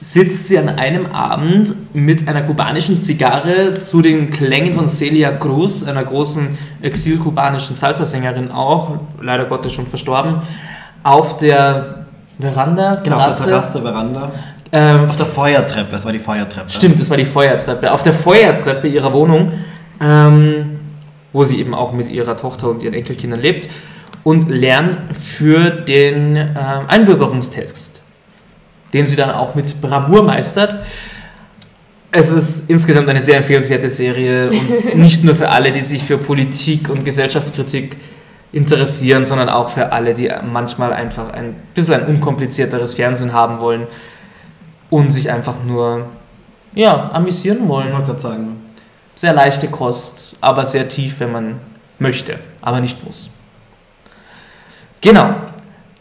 sitzt 0.01 0.49
sie 0.49 0.59
an 0.59 0.69
einem 0.69 1.07
Abend 1.07 1.75
mit 1.95 2.27
einer 2.27 2.43
kubanischen 2.43 3.01
Zigarre 3.01 3.79
zu 3.79 4.03
den 4.03 4.31
Klängen 4.33 4.75
von 4.75 4.87
Celia 4.89 5.31
Cruz, 5.31 5.85
einer 5.85 6.03
großen 6.03 6.59
exil-kubanischen 6.81 7.77
Salsa-Sängerin 7.77 8.51
auch, 8.51 8.99
leider 9.21 9.45
Gottes 9.45 9.73
schon 9.73 9.87
verstorben, 9.87 10.43
auf 11.05 11.39
der 11.39 12.07
Veranda, 12.41 12.97
Genau, 12.97 13.19
auf 13.19 13.37
der. 13.37 13.47
Terrasse, 13.47 13.81
Veranda. 13.81 14.33
Ähm, 14.75 15.05
Auf 15.05 15.17
der 15.17 15.27
Feuertreppe, 15.27 15.95
es 15.95 16.05
war 16.07 16.13
die 16.13 16.19
Feuertreppe. 16.19 16.71
Stimmt, 16.71 16.99
das 16.99 17.11
war 17.11 17.19
die 17.19 17.27
Feuertreppe. 17.27 17.93
Auf 17.93 18.03
der 18.03 18.15
Feuertreppe 18.15 18.89
ihrer 18.89 19.13
Wohnung, 19.13 19.53
ähm, 20.01 20.81
wo 21.35 21.45
sie 21.45 21.61
eben 21.61 21.75
auch 21.75 21.93
mit 21.93 22.09
ihrer 22.09 22.39
Tochter 22.39 22.71
und 22.71 22.83
ihren 22.83 22.95
Enkelkindern 22.95 23.41
lebt 23.41 23.69
und 24.25 24.49
lernt 24.49 24.99
für 25.15 25.71
den 25.71 26.37
ähm, 26.37 26.55
Einbürgerungstext, 26.89 28.03
den 28.95 29.07
sie 29.07 29.17
dann 29.17 29.31
auch 29.31 29.55
mit 29.55 29.79
Bravour 29.83 30.23
meistert. 30.23 30.87
Es 32.11 32.31
ist 32.31 32.71
insgesamt 32.71 33.11
eine 33.11 33.21
sehr 33.21 33.37
empfehlenswerte 33.37 33.91
Serie 33.91 34.51
und 34.51 34.95
nicht 34.97 35.23
nur 35.23 35.35
für 35.35 35.51
alle, 35.51 35.73
die 35.73 35.83
sich 35.83 36.03
für 36.03 36.17
Politik 36.17 36.89
und 36.89 37.05
Gesellschaftskritik 37.05 37.97
interessieren, 38.53 39.27
sondern 39.27 39.51
auch 39.51 39.71
für 39.71 39.93
alle, 39.93 40.15
die 40.15 40.31
manchmal 40.51 40.95
einfach 40.95 41.31
ein 41.31 41.57
bisschen 41.75 41.95
ein 41.95 42.07
unkomplizierteres 42.07 42.95
Fernsehen 42.95 43.35
haben 43.35 43.59
wollen 43.59 43.87
und 44.93 45.11
sich 45.11 45.31
einfach 45.31 45.65
nur 45.65 46.07
ja, 46.75 47.11
amüsieren 47.13 47.61
Ich 47.63 47.69
wollen. 47.69 47.93
wollte 47.93 48.07
gerade 48.09 48.21
sagen. 48.21 48.57
Sehr 49.15 49.33
leichte 49.33 49.69
Kost, 49.69 50.37
aber 50.43 50.67
sehr 50.67 50.87
tief, 50.89 51.19
wenn 51.21 51.33
man 51.33 51.61
möchte, 51.99 52.39
aber 52.61 52.81
nicht 52.81 53.03
muss. 53.05 53.33
Genau. 55.01 55.35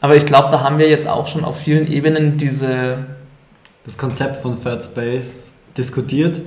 Aber 0.01 0.17
ich 0.17 0.25
glaube, 0.25 0.49
da 0.51 0.61
haben 0.61 0.77
wir 0.77 0.89
jetzt 0.89 1.07
auch 1.07 1.27
schon 1.27 1.45
auf 1.45 1.59
vielen 1.59 1.87
Ebenen 1.87 2.35
diese. 2.37 3.05
Das 3.85 3.97
Konzept 3.97 4.41
von 4.41 4.61
Third 4.61 4.83
Space 4.83 5.53
diskutiert. 5.77 6.41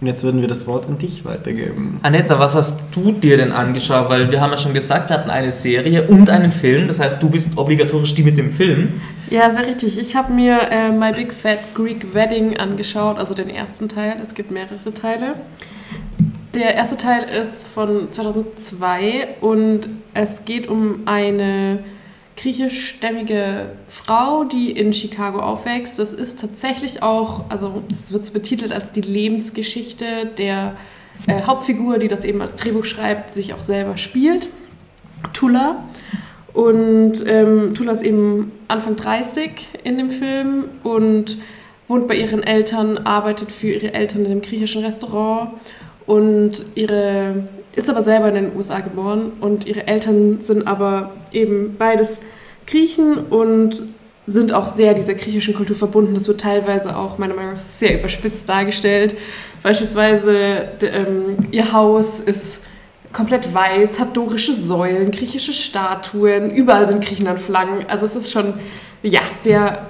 Und 0.00 0.06
jetzt 0.06 0.24
würden 0.24 0.40
wir 0.40 0.48
das 0.48 0.66
Wort 0.66 0.86
an 0.86 0.96
dich 0.96 1.26
weitergeben. 1.26 2.00
Anetta, 2.02 2.38
was 2.38 2.54
hast 2.54 2.96
du 2.96 3.12
dir 3.12 3.36
denn 3.36 3.52
angeschaut? 3.52 4.08
Weil 4.08 4.30
wir 4.30 4.40
haben 4.40 4.50
ja 4.50 4.56
schon 4.56 4.72
gesagt, 4.72 5.10
wir 5.10 5.18
hatten 5.18 5.28
eine 5.28 5.52
Serie 5.52 6.04
und 6.08 6.30
einen 6.30 6.50
Film. 6.50 6.88
Das 6.88 6.98
heißt, 6.98 7.22
du 7.22 7.28
bist 7.28 7.58
obligatorisch 7.58 8.14
die 8.14 8.22
mit 8.22 8.38
dem 8.38 8.52
Film. 8.52 9.02
Ja, 9.30 9.48
sehr 9.52 9.64
richtig. 9.64 9.96
Ich 9.96 10.16
habe 10.16 10.32
mir 10.32 10.60
äh, 10.72 10.90
My 10.90 11.12
Big 11.12 11.32
Fat 11.32 11.60
Greek 11.76 12.14
Wedding 12.14 12.56
angeschaut, 12.56 13.16
also 13.16 13.32
den 13.32 13.48
ersten 13.48 13.88
Teil. 13.88 14.18
Es 14.20 14.34
gibt 14.34 14.50
mehrere 14.50 14.92
Teile. 14.92 15.36
Der 16.52 16.74
erste 16.74 16.96
Teil 16.96 17.22
ist 17.40 17.68
von 17.68 18.10
2002 18.10 19.36
und 19.40 19.88
es 20.14 20.44
geht 20.44 20.66
um 20.66 21.06
eine 21.06 21.84
griechischstämmige 22.36 23.70
Frau, 23.86 24.42
die 24.42 24.72
in 24.72 24.92
Chicago 24.92 25.38
aufwächst. 25.38 26.00
Das 26.00 26.12
ist 26.12 26.40
tatsächlich 26.40 27.04
auch, 27.04 27.48
also 27.50 27.84
es 27.92 28.12
wird 28.12 28.32
betitelt 28.32 28.72
als 28.72 28.90
die 28.90 29.00
Lebensgeschichte 29.00 30.26
der 30.38 30.74
äh, 31.28 31.42
Hauptfigur, 31.42 31.98
die 31.98 32.08
das 32.08 32.24
eben 32.24 32.42
als 32.42 32.56
Drehbuch 32.56 32.84
schreibt, 32.84 33.30
sich 33.30 33.54
auch 33.54 33.62
selber 33.62 33.96
spielt. 33.96 34.48
Tula. 35.32 35.84
Und 36.52 37.24
ähm, 37.26 37.74
Tula 37.74 37.92
ist 37.92 38.02
eben 38.02 38.52
Anfang 38.68 38.96
30 38.96 39.50
in 39.84 39.98
dem 39.98 40.10
Film 40.10 40.64
und 40.82 41.38
wohnt 41.88 42.08
bei 42.08 42.14
ihren 42.14 42.42
Eltern, 42.42 42.98
arbeitet 42.98 43.52
für 43.52 43.68
ihre 43.68 43.94
Eltern 43.94 44.24
in 44.24 44.30
einem 44.30 44.42
griechischen 44.42 44.84
Restaurant 44.84 45.50
und 46.06 46.64
ihre 46.74 47.44
ist 47.76 47.88
aber 47.88 48.02
selber 48.02 48.28
in 48.28 48.34
den 48.34 48.56
USA 48.56 48.80
geboren 48.80 49.32
und 49.40 49.66
ihre 49.66 49.86
Eltern 49.86 50.40
sind 50.40 50.66
aber 50.66 51.12
eben 51.32 51.76
beides 51.78 52.22
Griechen 52.66 53.16
und 53.16 53.82
sind 54.26 54.52
auch 54.52 54.66
sehr 54.66 54.94
dieser 54.94 55.14
griechischen 55.14 55.54
Kultur 55.54 55.76
verbunden. 55.76 56.14
Das 56.14 56.28
wird 56.28 56.40
teilweise 56.40 56.96
auch 56.96 57.18
meiner 57.18 57.34
Meinung 57.34 57.54
nach 57.54 57.60
sehr 57.60 57.98
überspitzt 57.98 58.48
dargestellt. 58.48 59.14
Beispielsweise 59.62 60.68
ähm, 60.82 61.36
ihr 61.50 61.72
Haus 61.72 62.20
ist 62.20 62.64
komplett 63.12 63.52
weiß, 63.52 63.98
hat 63.98 64.16
dorische 64.16 64.54
Säulen, 64.54 65.10
griechische 65.10 65.52
Statuen, 65.52 66.50
überall 66.50 66.86
sind 66.86 67.04
Griechenland-Flaggen. 67.04 67.86
Also 67.88 68.06
es 68.06 68.14
ist 68.14 68.32
schon 68.32 68.54
ja, 69.02 69.20
sehr 69.40 69.86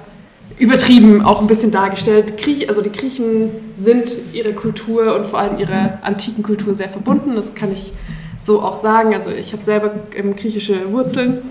übertrieben 0.57 1.23
auch 1.23 1.41
ein 1.41 1.47
bisschen 1.47 1.71
dargestellt. 1.71 2.37
Griech, 2.37 2.69
also 2.69 2.81
die 2.81 2.91
Griechen 2.91 3.49
sind 3.77 4.11
ihre 4.33 4.53
Kultur 4.53 5.15
und 5.15 5.25
vor 5.25 5.39
allem 5.39 5.57
ihre 5.57 5.99
antiken 6.03 6.43
Kultur 6.43 6.75
sehr 6.75 6.89
verbunden. 6.89 7.35
Das 7.35 7.55
kann 7.55 7.71
ich 7.71 7.93
so 8.41 8.61
auch 8.61 8.77
sagen. 8.77 9.13
Also 9.13 9.31
ich 9.31 9.53
habe 9.53 9.63
selber 9.63 9.95
ähm, 10.15 10.35
griechische 10.35 10.91
Wurzeln. 10.91 11.41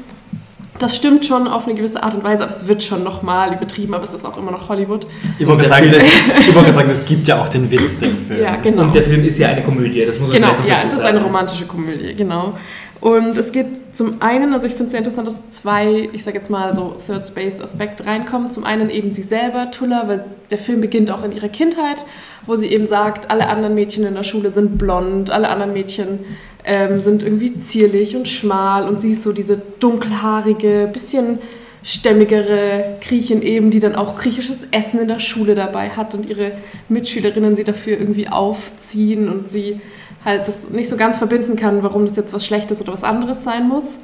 Das 0.81 0.97
stimmt 0.97 1.27
schon 1.27 1.47
auf 1.47 1.67
eine 1.67 1.75
gewisse 1.75 2.03
Art 2.03 2.15
und 2.15 2.25
Weise, 2.25 2.43
aber 2.43 2.53
es 2.53 2.67
wird 2.67 2.83
schon 2.83 3.05
nochmal 3.05 3.53
übertrieben, 3.53 3.95
aber 3.95 4.03
es 4.03 4.15
ist 4.15 4.25
auch 4.25 4.37
immer 4.39 4.51
noch 4.51 4.69
Hollywood. 4.69 5.07
Ich 5.39 5.47
wollte 5.47 5.65
gerade 5.69 5.93
sagen, 5.93 6.55
wollt 6.55 6.75
sagen, 6.75 6.91
es 6.91 7.05
gibt 7.05 7.29
ja 7.29 7.41
auch 7.41 7.49
den 7.49 7.71
Witz, 7.71 7.99
den 7.99 8.17
Film. 8.27 8.43
Ja, 8.43 8.57
genau. 8.57 8.85
Und 8.85 8.95
der 8.95 9.03
Film 9.03 9.23
ist 9.23 9.39
ja 9.39 9.49
eine 9.49 9.63
Komödie, 9.63 10.05
das 10.05 10.19
muss 10.19 10.31
man 10.31 10.41
genau, 10.41 10.55
ja, 10.67 10.77
es 10.83 10.93
ist 10.93 11.05
eine 11.05 11.23
romantische 11.23 11.67
Komödie, 11.67 12.15
genau. 12.15 12.55
Und 13.01 13.37
es 13.39 13.53
geht 13.53 13.97
zum 13.97 14.21
einen, 14.21 14.53
also 14.53 14.67
ich 14.67 14.73
finde 14.73 14.87
es 14.87 14.91
sehr 14.93 14.99
interessant, 14.99 15.27
dass 15.27 15.49
zwei, 15.49 16.09
ich 16.13 16.23
sage 16.23 16.37
jetzt 16.37 16.51
mal 16.51 16.75
so 16.75 16.97
Third 17.07 17.27
Space 17.27 17.61
Aspekte 17.61 18.05
reinkommen. 18.05 18.51
Zum 18.51 18.65
einen 18.65 18.91
eben 18.91 19.13
sie 19.13 19.23
selber, 19.23 19.71
Tulla, 19.71 20.07
weil 20.07 20.25
der 20.51 20.59
Film 20.59 20.83
beginnt 20.83 21.11
auch 21.11 21.25
in 21.25 21.33
ihrer 21.33 21.49
Kindheit, 21.49 22.05
wo 22.47 22.56
sie 22.56 22.68
eben 22.68 22.87
sagt, 22.87 23.30
alle 23.30 23.49
anderen 23.49 23.75
Mädchen 23.75 24.04
in 24.04 24.14
der 24.14 24.23
Schule 24.23 24.52
sind 24.52 24.78
blond, 24.78 25.30
alle 25.30 25.49
anderen 25.49 25.73
Mädchen 25.73 26.20
ähm, 26.64 27.00
sind 27.00 27.23
irgendwie 27.23 27.59
zierlich 27.59 28.16
und 28.16 28.28
schmal 28.28 28.88
und 28.88 29.00
sie 29.00 29.12
ist 29.12 29.23
so 29.23 29.32
diese 29.32 29.61
dunkelhaarige, 29.78 30.88
bisschen 30.92 31.38
stämmigere 31.82 32.99
Griechin 33.00 33.42
eben, 33.42 33.70
die 33.70 33.80
dann 33.80 33.94
auch 33.94 34.18
griechisches 34.18 34.66
Essen 34.70 35.00
in 35.00 35.09
der 35.09 35.20
Schule 35.20 35.54
dabei 35.54 35.90
hat 35.90 36.14
und 36.14 36.26
ihre 36.26 36.52
Mitschülerinnen 36.88 37.56
sie 37.56 37.64
dafür 37.64 37.99
irgendwie 37.99 38.28
aufziehen 38.28 39.28
und 39.28 39.49
sie 39.49 39.80
halt 40.25 40.47
das 40.47 40.70
nicht 40.70 40.90
so 40.90 40.97
ganz 40.97 41.16
verbinden 41.16 41.56
kann, 41.56 41.82
warum 41.82 42.04
das 42.04 42.16
jetzt 42.16 42.35
was 42.35 42.44
Schlechtes 42.44 42.82
oder 42.82 42.92
was 42.92 43.04
anderes 43.04 43.44
sein 43.44 43.66
muss. 43.66 44.00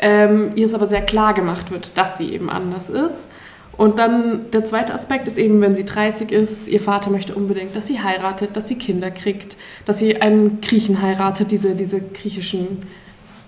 Ähm, 0.00 0.52
ihr 0.54 0.66
es 0.66 0.74
aber 0.74 0.86
sehr 0.86 1.02
klar 1.02 1.34
gemacht 1.34 1.72
wird, 1.72 1.90
dass 1.96 2.18
sie 2.18 2.32
eben 2.32 2.48
anders 2.50 2.88
ist. 2.88 3.30
Und 3.78 4.00
dann 4.00 4.50
der 4.52 4.64
zweite 4.64 4.92
Aspekt 4.92 5.28
ist 5.28 5.38
eben, 5.38 5.60
wenn 5.60 5.76
sie 5.76 5.84
30 5.84 6.32
ist, 6.32 6.66
ihr 6.66 6.80
Vater 6.80 7.10
möchte 7.10 7.34
unbedingt, 7.36 7.76
dass 7.76 7.86
sie 7.86 8.00
heiratet, 8.00 8.56
dass 8.56 8.66
sie 8.66 8.74
Kinder 8.74 9.12
kriegt, 9.12 9.56
dass 9.86 10.00
sie 10.00 10.20
einen 10.20 10.60
Griechen 10.60 11.00
heiratet, 11.00 11.52
diese, 11.52 11.76
diese 11.76 12.00
griechischen 12.00 12.82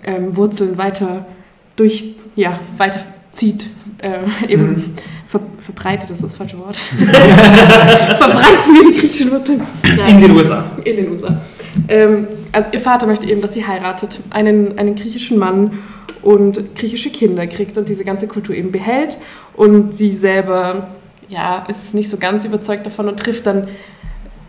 ähm, 0.04 0.36
Wurzeln 0.36 0.78
weiter 0.78 1.26
durch, 1.74 2.14
ja, 2.36 2.60
weiter 2.78 3.00
zieht, 3.32 3.66
äh, 3.98 4.52
eben 4.52 4.68
mhm. 4.68 4.94
ver 5.26 5.40
verbreitet 5.58 6.10
ist 6.10 6.22
das 6.22 6.36
falsche 6.36 6.58
Wort. 6.58 6.76
Verbreiten 6.96 8.72
wir 8.72 8.92
die 8.92 9.00
griechischen 9.00 9.32
Wurzeln. 9.32 9.66
Ja, 9.96 10.06
in 10.06 10.20
den 10.20 10.30
USA. 10.30 10.64
In 10.84 10.96
den 10.96 11.10
USA. 11.10 11.40
Ähm, 11.88 12.28
also 12.52 12.68
ihr 12.72 12.80
Vater 12.80 13.08
möchte 13.08 13.26
eben, 13.26 13.40
dass 13.40 13.54
sie 13.54 13.66
heiratet, 13.66 14.20
einen, 14.30 14.78
einen 14.78 14.94
griechischen 14.94 15.38
Mann 15.38 15.78
und 16.22 16.74
griechische 16.74 17.10
Kinder 17.10 17.46
kriegt 17.46 17.78
und 17.78 17.88
diese 17.88 18.04
ganze 18.04 18.28
Kultur 18.28 18.54
eben 18.54 18.72
behält. 18.72 19.18
Und 19.54 19.94
sie 19.94 20.12
selber 20.12 20.88
ja, 21.28 21.64
ist 21.68 21.94
nicht 21.94 22.10
so 22.10 22.18
ganz 22.18 22.44
überzeugt 22.44 22.84
davon 22.84 23.08
und 23.08 23.18
trifft 23.18 23.46
dann 23.46 23.68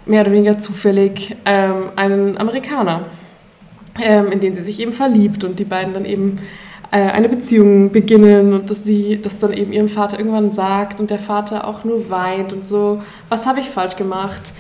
mehr 0.06 0.22
oder 0.22 0.32
weniger 0.32 0.58
zufällig 0.58 1.36
ähm, 1.46 1.92
einen 1.96 2.38
Amerikaner, 2.38 3.06
ähm, 4.02 4.32
in 4.32 4.40
den 4.40 4.54
sie 4.54 4.64
sich 4.64 4.80
eben 4.80 4.94
verliebt 4.94 5.44
und 5.44 5.60
die 5.60 5.64
beiden 5.64 5.94
dann 5.94 6.06
eben 6.06 6.40
äh, 6.92 6.98
eine 6.98 7.30
Beziehung 7.30 7.92
beginnen 7.92 8.54
und 8.54 8.70
dass 8.70 8.84
sie 8.84 9.22
das 9.22 9.40
dann 9.40 9.54
eben 9.54 9.72
ihrem 9.72 9.88
Vater 9.88 10.18
irgendwann 10.18 10.52
sagt 10.52 11.00
und 11.00 11.10
der 11.10 11.20
Vater 11.20 11.68
auch 11.68 11.84
nur 11.84 12.10
weint 12.10 12.52
und 12.52 12.66
so, 12.66 13.02
was 13.30 13.46
habe 13.46 13.60
ich 13.60 13.70
falsch 13.70 13.96
gemacht? 13.96 14.54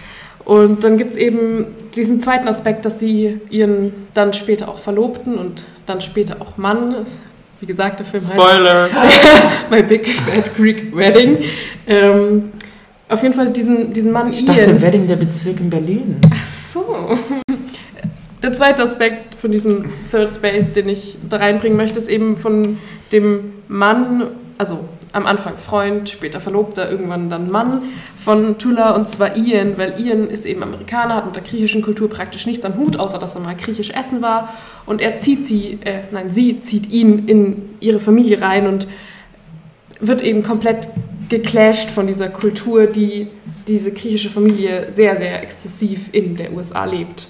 Und 0.45 0.83
dann 0.83 0.97
gibt 0.97 1.11
es 1.11 1.17
eben 1.17 1.67
diesen 1.95 2.21
zweiten 2.21 2.47
Aspekt, 2.47 2.85
dass 2.85 2.99
sie 2.99 3.39
ihren 3.49 3.93
dann 4.13 4.33
später 4.33 4.69
auch 4.69 4.77
Verlobten 4.77 5.37
und 5.37 5.63
dann 5.85 6.01
später 6.01 6.37
auch 6.39 6.57
Mann, 6.57 6.95
wie 7.59 7.65
gesagt, 7.65 7.99
der 7.99 8.05
Film 8.05 8.23
Spoiler. 8.23 8.89
heißt 8.91 9.21
My 9.69 9.83
Big 9.83 10.07
Fat 10.07 10.55
Greek 10.55 10.95
Wedding, 10.95 11.37
ähm, 11.87 12.51
auf 13.07 13.21
jeden 13.23 13.35
Fall 13.35 13.49
diesen, 13.49 13.91
diesen 13.91 14.11
Mann 14.11 14.31
Ich 14.31 14.45
dachte, 14.45 14.61
Ian. 14.61 14.81
Wedding 14.81 15.07
der 15.07 15.17
Bezirk 15.17 15.59
in 15.59 15.69
Berlin. 15.69 16.15
Ach 16.33 16.47
so. 16.47 17.17
Der 18.41 18.53
zweite 18.53 18.83
Aspekt 18.83 19.35
von 19.35 19.51
diesem 19.51 19.85
Third 20.09 20.33
Space, 20.33 20.71
den 20.73 20.89
ich 20.89 21.17
da 21.29 21.37
reinbringen 21.37 21.77
möchte, 21.77 21.99
ist 21.99 22.09
eben 22.09 22.37
von 22.37 22.77
dem 23.11 23.53
Mann, 23.67 24.27
also 24.57 24.87
am 25.13 25.25
Anfang 25.25 25.57
Freund, 25.57 26.09
später 26.09 26.39
Verlobter, 26.39 26.89
irgendwann 26.89 27.29
dann 27.29 27.51
Mann 27.51 27.83
von 28.17 28.57
Tula 28.57 28.95
und 28.95 29.07
zwar 29.07 29.35
Ian, 29.35 29.77
weil 29.77 29.99
Ian 29.99 30.29
ist 30.29 30.45
eben 30.45 30.63
Amerikaner, 30.63 31.15
hat 31.15 31.25
mit 31.25 31.35
der 31.35 31.43
griechischen 31.43 31.81
Kultur 31.81 32.09
praktisch 32.09 32.45
nichts 32.45 32.63
am 32.63 32.77
Hut, 32.77 32.97
außer 32.97 33.19
dass 33.19 33.35
er 33.35 33.41
mal 33.41 33.55
griechisch 33.55 33.91
essen 33.91 34.21
war 34.21 34.53
und 34.85 35.01
er 35.01 35.17
zieht 35.17 35.45
sie, 35.47 35.79
äh, 35.83 36.03
nein, 36.11 36.31
sie 36.31 36.61
zieht 36.61 36.89
ihn 36.89 37.27
in 37.27 37.75
ihre 37.79 37.99
Familie 37.99 38.41
rein 38.41 38.67
und 38.67 38.87
wird 39.99 40.23
eben 40.23 40.43
komplett 40.43 40.87
geclasht 41.29 41.89
von 41.89 42.07
dieser 42.07 42.29
Kultur, 42.29 42.87
die 42.87 43.27
diese 43.67 43.91
griechische 43.91 44.29
Familie 44.29 44.91
sehr, 44.95 45.17
sehr 45.17 45.43
exzessiv 45.43 46.09
in 46.11 46.35
der 46.35 46.53
USA 46.53 46.85
lebt. 46.85 47.27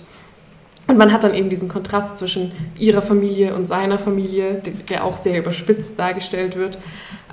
Und 0.88 0.98
man 0.98 1.14
hat 1.14 1.24
dann 1.24 1.34
eben 1.34 1.50
diesen 1.50 1.70
Kontrast 1.70 2.18
zwischen 2.18 2.52
ihrer 2.78 3.02
Familie 3.02 3.56
und 3.56 3.68
seiner 3.68 3.98
Familie, 3.98 4.62
der 4.90 5.06
auch 5.06 5.18
sehr 5.18 5.40
überspitzt 5.40 5.98
dargestellt 5.98 6.56
wird 6.56 6.78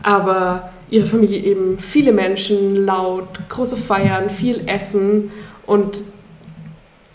aber 0.03 0.71
ihre 0.91 1.07
Familie 1.07 1.39
eben 1.39 1.79
viele 1.79 2.13
Menschen, 2.13 2.77
laut, 2.77 3.29
große 3.49 3.77
Feiern, 3.77 4.31
viel 4.31 4.67
Essen 4.67 5.31
und 5.67 6.03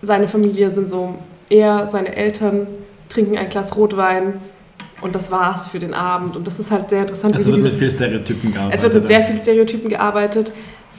seine 0.02 0.28
Familie 0.28 0.70
sind 0.70 0.90
so, 0.90 1.16
er, 1.50 1.88
seine 1.88 2.16
Eltern 2.16 2.68
trinken 3.10 3.38
ein 3.38 3.50
Glas 3.50 3.75
Rotwein 3.78 4.34
und 5.02 5.16
das 5.16 5.32
war's 5.32 5.68
für 5.68 5.80
den 5.80 5.94
Abend 5.94 6.36
und 6.36 6.46
das 6.46 6.60
ist 6.60 6.72
halt 6.72 6.90
sehr 6.90 7.02
interessant. 7.02 7.36
Es 7.36 7.46
wird 7.46 7.62
mit 7.62 7.74
viel 7.74 7.90
Stereotypen 7.90 8.52
gearbeitet. 8.52 8.75
Es 8.75 8.84
wird 8.84 8.94
mit 8.94 9.08
sehr 9.08 9.24
viel 9.24 9.38
Stereotypen 9.38 9.90
gearbeitet. 9.90 10.52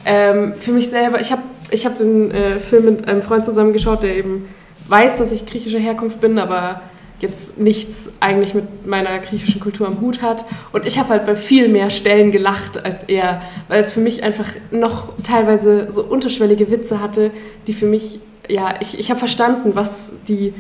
Ähm, 0.05 0.55
für 0.61 0.73
mich 0.73 0.89
selber, 0.89 1.21
ich 1.21 1.33
habe 1.33 1.43
ich 1.71 1.87
hab 1.87 1.99
den 1.99 2.31
äh, 2.31 2.61
Film 2.61 2.85
mit 2.85 3.09
einem 3.09 3.23
Freund 3.23 3.45
zusammengeschaut, 3.45 4.03
der 4.03 4.17
eben 4.17 4.49
weiß, 4.89 5.17
dass 5.17 5.33
ich 5.33 5.47
griechischer 5.47 5.79
Herkunft 5.79 6.21
bin, 6.21 6.39
aber 6.39 6.83
jetzt 7.21 7.59
nichts 7.59 8.13
eigentlich 8.21 8.55
mit 8.55 8.87
meiner 8.87 9.19
griechischen 9.19 9.61
Kultur 9.61 9.87
am 9.87 10.01
Hut 10.01 10.21
hat. 10.21 10.45
Und 10.73 10.87
ich 10.87 10.99
habe 10.99 11.11
halt 11.11 11.27
bei 11.27 11.37
viel 11.37 11.69
mehr 11.69 11.91
Stellen 11.91 12.33
gelacht 12.33 12.85
als 12.85 13.05
er, 13.05 13.43
weil 13.69 13.81
es 13.81 13.93
für 13.93 14.01
mich 14.01 14.23
einfach 14.23 14.49
noch 14.71 15.13
teilweise 15.23 15.91
so 15.91 16.03
unterschwellige 16.03 16.71
Witze 16.71 17.01
hatte, 17.01 17.31
die 17.67 17.73
für 17.73 17.87
mich, 17.87 18.21
ja, 18.49 18.75
ich, 18.81 18.99
ich 18.99 19.11
habe 19.11 19.19
verstanden, 19.19 19.73
was 19.75 20.13
die 20.29 20.55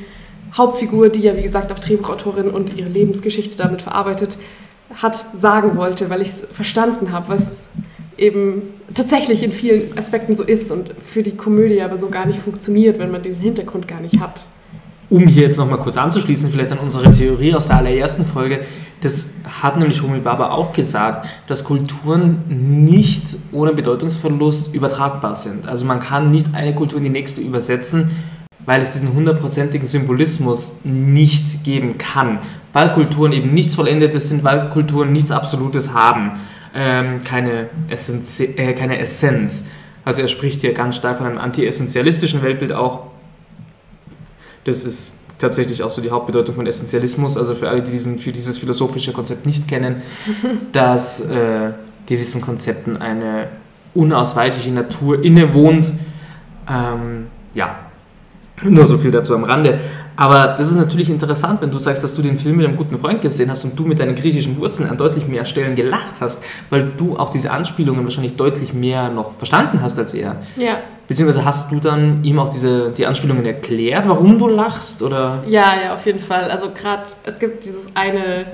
Hauptfigur, 0.56 1.08
die 1.08 1.20
ja 1.20 1.36
wie 1.36 1.42
gesagt 1.42 1.72
auch 1.72 1.78
Drehbuchautorin 1.80 2.50
und 2.50 2.78
ihre 2.78 2.88
Lebensgeschichte 2.88 3.56
damit 3.56 3.82
verarbeitet 3.82 4.36
hat, 4.94 5.24
sagen 5.34 5.76
wollte, 5.76 6.08
weil 6.08 6.22
ich 6.22 6.28
es 6.28 6.46
verstanden 6.52 7.10
habe, 7.10 7.28
was 7.30 7.70
eben 8.16 8.62
tatsächlich 8.94 9.42
in 9.42 9.50
vielen 9.50 9.98
Aspekten 9.98 10.36
so 10.36 10.44
ist 10.44 10.70
und 10.70 10.94
für 11.04 11.24
die 11.24 11.36
Komödie 11.36 11.82
aber 11.82 11.98
so 11.98 12.10
gar 12.10 12.26
nicht 12.26 12.38
funktioniert, 12.38 13.00
wenn 13.00 13.10
man 13.10 13.24
diesen 13.24 13.42
Hintergrund 13.42 13.88
gar 13.88 14.00
nicht 14.00 14.20
hat 14.20 14.46
um 15.10 15.26
hier 15.26 15.42
jetzt 15.42 15.58
nochmal 15.58 15.78
kurz 15.78 15.96
anzuschließen, 15.96 16.50
vielleicht 16.50 16.72
an 16.72 16.78
unsere 16.78 17.10
Theorie 17.10 17.54
aus 17.54 17.66
der 17.68 17.76
allerersten 17.76 18.24
Folge, 18.24 18.60
das 19.00 19.34
hat 19.60 19.76
nämlich 19.76 20.02
Homi 20.02 20.20
Baba 20.20 20.50
auch 20.50 20.72
gesagt, 20.72 21.28
dass 21.46 21.64
Kulturen 21.64 22.42
nicht 22.48 23.36
ohne 23.52 23.72
Bedeutungsverlust 23.74 24.74
übertragbar 24.74 25.34
sind. 25.34 25.68
Also 25.68 25.84
man 25.84 26.00
kann 26.00 26.30
nicht 26.30 26.54
eine 26.54 26.74
Kultur 26.74 26.98
in 26.98 27.04
die 27.04 27.10
nächste 27.10 27.42
übersetzen, 27.42 28.10
weil 28.64 28.80
es 28.80 28.92
diesen 28.92 29.12
hundertprozentigen 29.12 29.86
Symbolismus 29.86 30.76
nicht 30.84 31.64
geben 31.64 31.98
kann. 31.98 32.38
Weil 32.72 32.92
Kulturen 32.94 33.32
eben 33.32 33.52
nichts 33.52 33.74
Vollendetes 33.74 34.30
sind, 34.30 34.42
weil 34.42 34.70
Kulturen 34.70 35.12
nichts 35.12 35.30
Absolutes 35.30 35.92
haben. 35.92 36.40
ähm, 36.74 37.22
keine, 37.22 37.68
Essenzi 37.88 38.54
äh, 38.56 38.72
keine 38.74 38.98
Essenz. 38.98 39.68
Also 40.04 40.20
er 40.20 40.28
spricht 40.28 40.60
hier 40.60 40.74
ganz 40.74 40.96
stark 40.96 41.18
von 41.18 41.26
einem 41.26 41.38
anti-essentialistischen 41.38 42.42
Weltbild 42.42 42.72
auch. 42.72 43.06
Das 44.64 44.84
ist 44.84 45.18
tatsächlich 45.38 45.82
auch 45.82 45.90
so 45.90 46.00
die 46.00 46.10
Hauptbedeutung 46.10 46.54
von 46.54 46.66
Essentialismus. 46.66 47.36
Also 47.36 47.54
für 47.54 47.68
alle, 47.68 47.82
die 47.82 47.92
diesen, 47.92 48.18
für 48.18 48.32
dieses 48.32 48.58
philosophische 48.58 49.12
Konzept 49.12 49.46
nicht 49.46 49.68
kennen, 49.68 50.02
dass 50.72 51.20
äh, 51.28 51.72
gewissen 52.06 52.40
Konzepten 52.40 52.96
eine 52.96 53.48
unausweichliche 53.94 54.72
Natur 54.72 55.22
innewohnt. 55.22 55.92
Ähm, 56.68 57.26
ja, 57.54 57.78
nur 58.62 58.86
so 58.86 58.98
viel 58.98 59.10
dazu 59.10 59.34
am 59.34 59.44
Rande. 59.44 59.80
Aber 60.16 60.54
das 60.56 60.70
ist 60.70 60.76
natürlich 60.76 61.10
interessant, 61.10 61.60
wenn 61.60 61.72
du 61.72 61.78
sagst, 61.78 62.04
dass 62.04 62.14
du 62.14 62.22
den 62.22 62.38
Film 62.38 62.56
mit 62.56 62.66
einem 62.66 62.76
guten 62.76 62.98
Freund 62.98 63.20
gesehen 63.20 63.50
hast 63.50 63.64
und 63.64 63.76
du 63.76 63.84
mit 63.84 63.98
deinen 63.98 64.14
griechischen 64.14 64.58
Wurzeln 64.58 64.88
an 64.88 64.96
deutlich 64.96 65.26
mehr 65.26 65.44
Stellen 65.44 65.74
gelacht 65.74 66.14
hast, 66.20 66.44
weil 66.70 66.92
du 66.96 67.18
auch 67.18 67.30
diese 67.30 67.50
Anspielungen 67.50 68.04
wahrscheinlich 68.04 68.36
deutlich 68.36 68.72
mehr 68.74 69.10
noch 69.10 69.32
verstanden 69.32 69.82
hast 69.82 69.98
als 69.98 70.14
er. 70.14 70.36
Ja. 70.56 70.78
Beziehungsweise 71.06 71.44
hast 71.44 71.70
du 71.70 71.80
dann 71.80 72.24
ihm 72.24 72.38
auch 72.38 72.48
diese, 72.48 72.90
die 72.90 73.06
Anspielungen 73.06 73.44
erklärt, 73.44 74.08
warum 74.08 74.38
du 74.38 74.48
lachst? 74.48 75.02
Oder? 75.02 75.42
Ja, 75.46 75.74
ja, 75.82 75.94
auf 75.94 76.06
jeden 76.06 76.20
Fall. 76.20 76.50
Also 76.50 76.70
gerade, 76.70 77.04
es 77.24 77.38
gibt 77.38 77.64
dieses 77.64 77.94
eine 77.94 78.46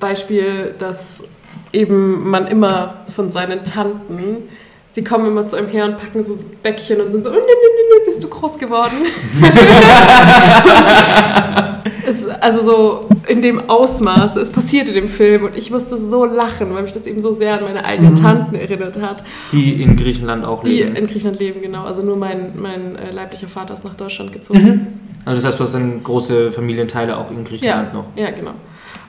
Beispiel, 0.00 0.74
dass 0.78 1.24
eben 1.72 2.30
man 2.30 2.46
immer 2.46 2.94
von 3.14 3.30
seinen 3.30 3.64
Tanten 3.64 4.48
die 4.96 5.04
kommen 5.04 5.26
immer 5.26 5.46
zu 5.46 5.56
einem 5.56 5.68
her 5.68 5.84
und 5.84 5.98
packen 5.98 6.22
so 6.22 6.38
Bäckchen 6.62 7.02
und 7.02 7.12
sind 7.12 7.22
so, 7.22 7.28
oh, 7.28 7.34
nee, 7.34 7.40
nee, 7.40 7.44
nee, 7.44 8.04
bist 8.06 8.24
du 8.24 8.28
groß 8.28 8.58
geworden? 8.58 8.94
es, 12.16 12.28
also 12.28 12.60
so 12.60 13.08
in 13.28 13.42
dem 13.42 13.68
Ausmaß, 13.68 14.36
es 14.36 14.50
passiert 14.50 14.88
in 14.88 14.94
dem 14.94 15.08
Film 15.08 15.44
und 15.44 15.56
ich 15.56 15.70
musste 15.70 15.98
so 15.98 16.24
lachen, 16.24 16.74
weil 16.74 16.82
mich 16.82 16.92
das 16.92 17.06
eben 17.06 17.20
so 17.20 17.32
sehr 17.32 17.54
an 17.54 17.64
meine 17.64 17.84
eigenen 17.84 18.14
mhm. 18.14 18.22
Tanten 18.22 18.54
erinnert 18.54 19.00
hat. 19.00 19.24
Die 19.52 19.82
in 19.82 19.96
Griechenland 19.96 20.44
auch 20.44 20.62
die 20.62 20.70
leben. 20.70 20.94
Die 20.94 21.00
in 21.00 21.06
Griechenland 21.06 21.38
leben, 21.38 21.62
genau. 21.62 21.84
Also 21.84 22.02
nur 22.02 22.16
mein, 22.16 22.52
mein 22.56 22.96
äh, 22.96 23.10
leiblicher 23.10 23.48
Vater 23.48 23.74
ist 23.74 23.84
nach 23.84 23.94
Deutschland 23.94 24.32
gezogen. 24.32 24.64
Mhm. 24.64 24.86
Also 25.24 25.36
das 25.36 25.44
heißt, 25.44 25.60
du 25.60 25.64
hast 25.64 25.74
dann 25.74 26.02
große 26.02 26.52
Familienteile 26.52 27.16
auch 27.16 27.30
in 27.30 27.44
Griechenland 27.44 27.88
ja, 27.88 27.94
noch. 27.94 28.06
Ja, 28.16 28.30
genau. 28.30 28.52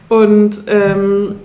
Und 0.09 0.63
ähm, 0.67 1.35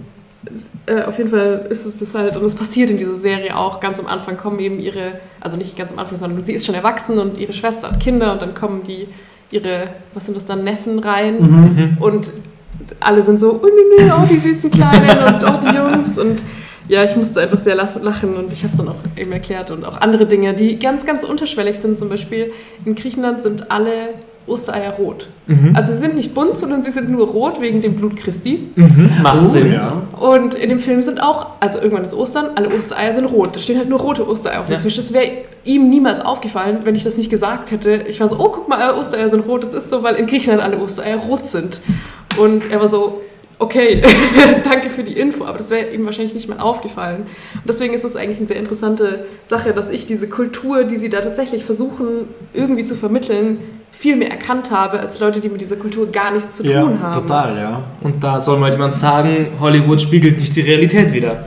äh, 0.87 1.03
auf 1.03 1.19
jeden 1.19 1.31
Fall 1.31 1.67
ist 1.71 1.85
es 1.85 1.99
das 1.99 2.15
halt, 2.15 2.37
und 2.37 2.45
es 2.45 2.55
passiert 2.55 2.91
in 2.91 2.97
dieser 2.97 3.15
Serie 3.15 3.57
auch, 3.57 3.81
ganz 3.81 4.01
am 4.01 4.07
Anfang 4.07 4.37
kommen 4.37 4.59
eben 4.59 4.81
ihre, 4.81 5.21
also 5.41 5.57
nicht 5.57 5.77
ganz 5.77 5.93
am 5.93 5.99
Anfang, 5.99 6.17
sondern 6.17 6.45
sie 6.45 6.53
ist 6.53 6.67
schon 6.67 6.75
erwachsen 6.75 7.19
und 7.19 7.39
ihre 7.39 7.53
Schwester 7.53 7.93
hat 7.93 8.01
Kinder 8.01 8.33
und 8.33 8.43
dann 8.43 8.55
kommen 8.55 8.83
die, 8.83 9.09
ihre, 9.53 9.89
was 10.15 10.25
sind 10.25 10.37
das 10.37 10.47
dann, 10.47 10.65
Neffen 10.65 10.99
rein 10.99 11.37
mhm. 11.39 11.97
und 12.01 12.31
alle 12.99 13.23
sind 13.23 13.39
so, 13.39 13.61
oh 13.63 13.67
nee, 13.67 14.05
nee, 14.05 14.11
oh 14.11 14.27
die 14.29 14.39
süßen 14.39 14.71
Kleinen 14.71 15.35
und 15.35 15.45
oh 15.45 15.59
die 15.63 15.77
Jungs 15.77 16.19
und 16.19 16.43
ja, 16.89 17.05
ich 17.05 17.17
musste 17.17 17.41
einfach 17.41 17.59
sehr 17.59 17.77
lachen 17.77 18.35
und 18.35 18.53
ich 18.53 18.65
habe 18.65 18.73
es 18.73 18.77
dann 18.77 18.89
auch 18.89 18.97
eben 19.17 19.33
erklärt 19.33 19.71
und 19.71 19.85
auch 19.85 20.01
andere 20.01 20.27
Dinge, 20.27 20.53
die 20.53 20.79
ganz, 20.79 21.07
ganz 21.07 21.23
unterschwellig 21.23 21.79
sind. 21.79 21.99
Zum 21.99 22.09
Beispiel 22.09 22.53
in 22.85 22.97
Griechenland 22.97 23.41
sind 23.41 23.71
alle 23.71 23.93
Ostereier 24.47 24.93
rot. 24.93 25.29
Mhm. 25.47 25.75
Also 25.75 25.93
sie 25.93 25.99
sind 25.99 26.15
nicht 26.15 26.35
bunt, 26.35 26.59
sondern 26.59 26.83
sie 26.83 26.91
sind 26.91 27.11
nur 27.11 27.29
rot 27.29 27.61
wegen 27.61 27.83
dem 27.83 27.95
Blut 27.95 28.17
Christi. 28.17 28.71
Mhm. 28.75 29.11
Macht 29.23 29.43
oh, 29.43 29.47
Sinn. 29.47 29.73
Ja. 29.73 30.03
Und 30.19 30.55
in 30.55 30.69
dem 30.69 30.81
Film 30.81 31.03
sind 31.03 31.23
auch, 31.23 31.47
also 31.61 31.79
irgendwann 31.79 32.05
ist 32.05 32.15
Ostern, 32.15 32.51
alle 32.55 32.69
Ostereier 32.75 33.15
sind 33.15 33.27
rot. 33.27 33.55
Da 33.55 33.61
stehen 33.61 33.79
halt 33.79 33.89
nur 33.89 34.01
rote 34.01 34.29
Ostereier 34.29 34.61
auf 34.61 34.67
dem 34.67 34.75
ja. 34.75 34.79
Tisch. 34.79 34.97
Das 34.97 35.13
wäre 35.13 35.29
ihm 35.65 35.89
niemals 35.91 36.21
aufgefallen, 36.21 36.81
wenn 36.85 36.95
ich 36.95 37.05
das 37.05 37.17
nicht 37.17 37.31
gesagt 37.31 37.71
hätte. 37.71 38.05
Ich 38.09 38.21
war 38.21 38.29
so, 38.29 38.37
oh, 38.39 38.49
guck 38.49 38.69
mal, 38.69 38.95
Ostereier 38.95 39.29
sind 39.29 39.47
rot. 39.47 39.63
Das 39.63 39.75
ist 39.75 39.91
so, 39.91 40.03
weil 40.03 40.17
in 40.17 40.27
Griechenland 40.27 40.63
alle 40.63 40.79
Ostereier 40.79 41.19
rot 41.19 41.47
sind. 41.47 41.81
Und 42.39 42.71
er 42.71 42.81
war 42.81 42.89
so, 42.89 43.21
okay, 43.63 44.03
danke 44.65 44.91
für 44.91 45.05
die 45.05 45.13
Info, 45.13 45.45
aber 45.45 45.59
das 45.59 45.71
wäre 45.71 45.91
ihm 45.91 46.05
wahrscheinlich 46.05 46.35
nicht 46.35 46.49
mal 46.49 46.59
aufgefallen. 46.59 47.23
Und 47.55 47.69
deswegen 47.69 47.95
ist 47.95 48.05
es 48.05 48.17
eigentlich 48.17 48.39
eine 48.39 48.49
sehr 48.49 48.59
interessante 48.59 49.27
Sache, 49.47 49.73
dass 49.73 49.91
ich 49.91 50.07
diese 50.07 50.29
Kultur, 50.29 50.85
die 50.85 50.97
sie 50.97 51.09
da 51.09 51.21
tatsächlich 51.21 51.65
versuchen 51.65 52.27
irgendwie 52.53 52.85
zu 52.85 52.95
vermitteln, 52.95 53.59
viel 53.93 54.17
mehr 54.17 54.31
erkannt 54.31 54.71
habe 54.71 54.99
als 55.01 55.21
Leute, 55.21 55.41
die 55.41 55.49
mit 55.49 55.61
dieser 55.61 55.77
Kultur 55.77 56.11
gar 56.11 56.33
nichts 56.33 56.57
zu 56.57 56.65
ja, 56.65 56.81
tun 56.83 57.01
haben. 57.01 57.13
Total, 57.13 57.57
ja. 57.57 57.85
Und 58.01 58.25
da 58.25 58.41
soll 58.41 58.59
mal 58.59 58.73
jemand 58.73 58.95
sagen, 58.95 59.49
Hollywood 59.61 60.01
spiegelt 60.01 60.39
nicht 60.39 60.57
die 60.57 60.63
Realität 60.63 61.13
wieder. 61.13 61.47